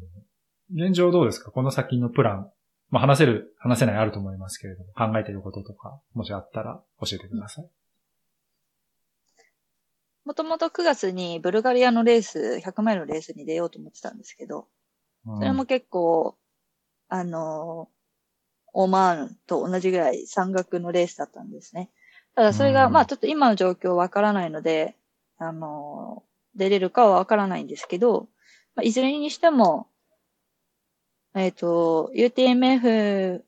[0.73, 1.51] 現状どうですか？
[1.51, 2.51] この先のプラン。
[2.89, 7.69] まあ、話せる、話せないあると思いますけれども、考えていることとか、もしあったら教えてください。
[10.25, 14.67] もともと9月にブルガリアのレース、100マイルのレースに出ようと思ってたんですけど、
[15.25, 16.35] うんそれも結構、
[17.07, 17.87] あの、
[18.73, 21.89] オマーンと同じぐらい山岳のレースだったんですね。
[22.35, 24.95] ただそれが、うんまあちょっと今の状況わからないので、
[25.37, 26.23] あの、
[26.55, 28.27] 出れるかはわからないんですけど、
[28.75, 29.87] まあ、いずれにしても、
[31.33, 33.43] えっ、と、UTMF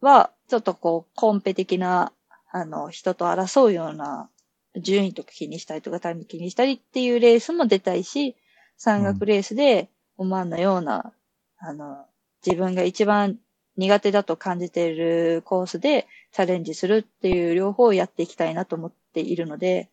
[0.00, 2.12] は、ちょっとこう、コンペ的な、
[2.52, 4.30] あの、人と争うような、
[4.76, 8.36] 順位とか気にしたりとかタイム気にしたりっていうレースも出たいし、
[8.76, 9.88] 山岳レースで、
[10.18, 11.12] オマーンのような、
[11.58, 12.04] あの、
[12.44, 13.38] 自分が一番
[13.76, 19.90] 苦手だと感じているコースでチャレンジするっていう両方をやっていきたいなと思っているので、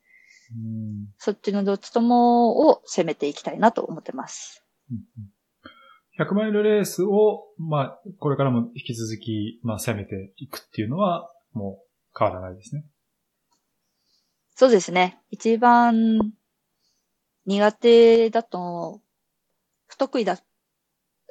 [0.52, 4.64] うんそっちのどっちともを攻めていきたいなと思ってます。
[6.20, 12.86] 100マイルレースを、まあ、これからも引き続き、まあ、攻めていくっていうのは、もう変わらないですね。
[14.56, 15.20] そうですね。
[15.32, 16.34] 一番
[17.46, 19.02] 苦手だと、
[19.88, 20.38] 不得意だ、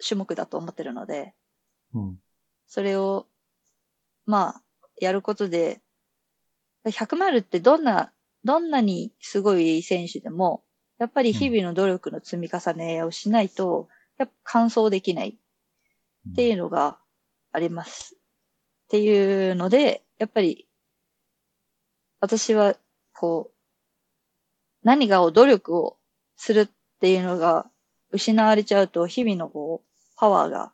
[0.07, 1.34] 種目だと思ってるので、
[1.94, 2.16] うん。
[2.74, 3.26] それを、
[4.24, 4.62] まあ、
[4.98, 5.82] やることで、
[6.86, 8.14] 100マイルってどんな、
[8.44, 10.64] どんなにすごい選手でも、
[10.98, 15.36] やっぱり日々の努力の積み重ねをしないと、やっぱ完走できない。
[16.30, 16.96] っていうのが
[17.52, 18.14] あります。
[18.14, 18.18] っ
[18.88, 20.66] ていうので、やっぱり、
[22.20, 22.74] 私は、
[23.12, 23.54] こう、
[24.82, 25.98] 何かを努力を
[26.36, 26.68] するっ
[27.00, 27.70] ていうのが
[28.12, 30.72] 失われちゃうと、日々のこう、パワーが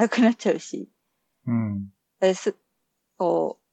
[0.00, 0.88] なくなっちゃうし、
[1.46, 1.88] うん。
[2.20, 2.56] です、
[3.18, 3.64] こう、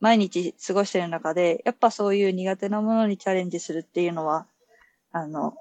[0.00, 4.46] 毎日過ごしてる中で、やっぱそういう苦手なものにチャレンジするっていうのは、
[5.12, 5.56] あの、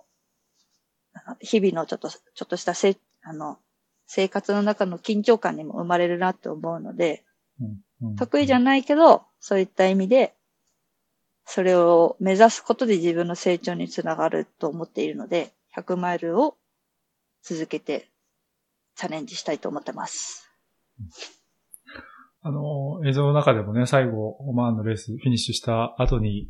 [1.40, 3.60] 日々のちょっと、ちょっとしたせい、あの、
[4.08, 7.24] 生活の中の緊張感にも生まれるなって思うので、
[8.02, 8.16] うん。
[8.16, 10.34] 得意じゃないけど、そういった意味で、
[11.46, 16.56] それを目指すことで自分の成長につながると思っているので、100マイルを
[17.42, 18.08] 続けて
[19.00, 20.50] チャレンジしたいと思ってます。
[22.42, 26.50] あの、映像の中でもね、最後、オマーンのレースフィニッシュした後に、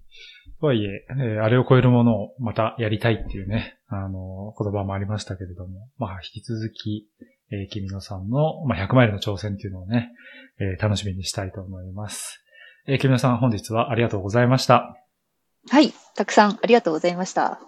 [0.59, 7.07] とはいええーあれを超えるものをまたやりたいっていうね、あの、言葉もありましたけれども、まあ、引き続き、
[7.51, 10.11] えー、君野さんの、まあ、100マイルの挑戦っていうのをね、
[10.59, 12.43] えー楽しみにしたいと思います。
[12.87, 14.97] えー、君野さん、本日はありがとうございました。
[15.69, 15.93] はい。
[16.15, 17.61] たくさんありがとうございました。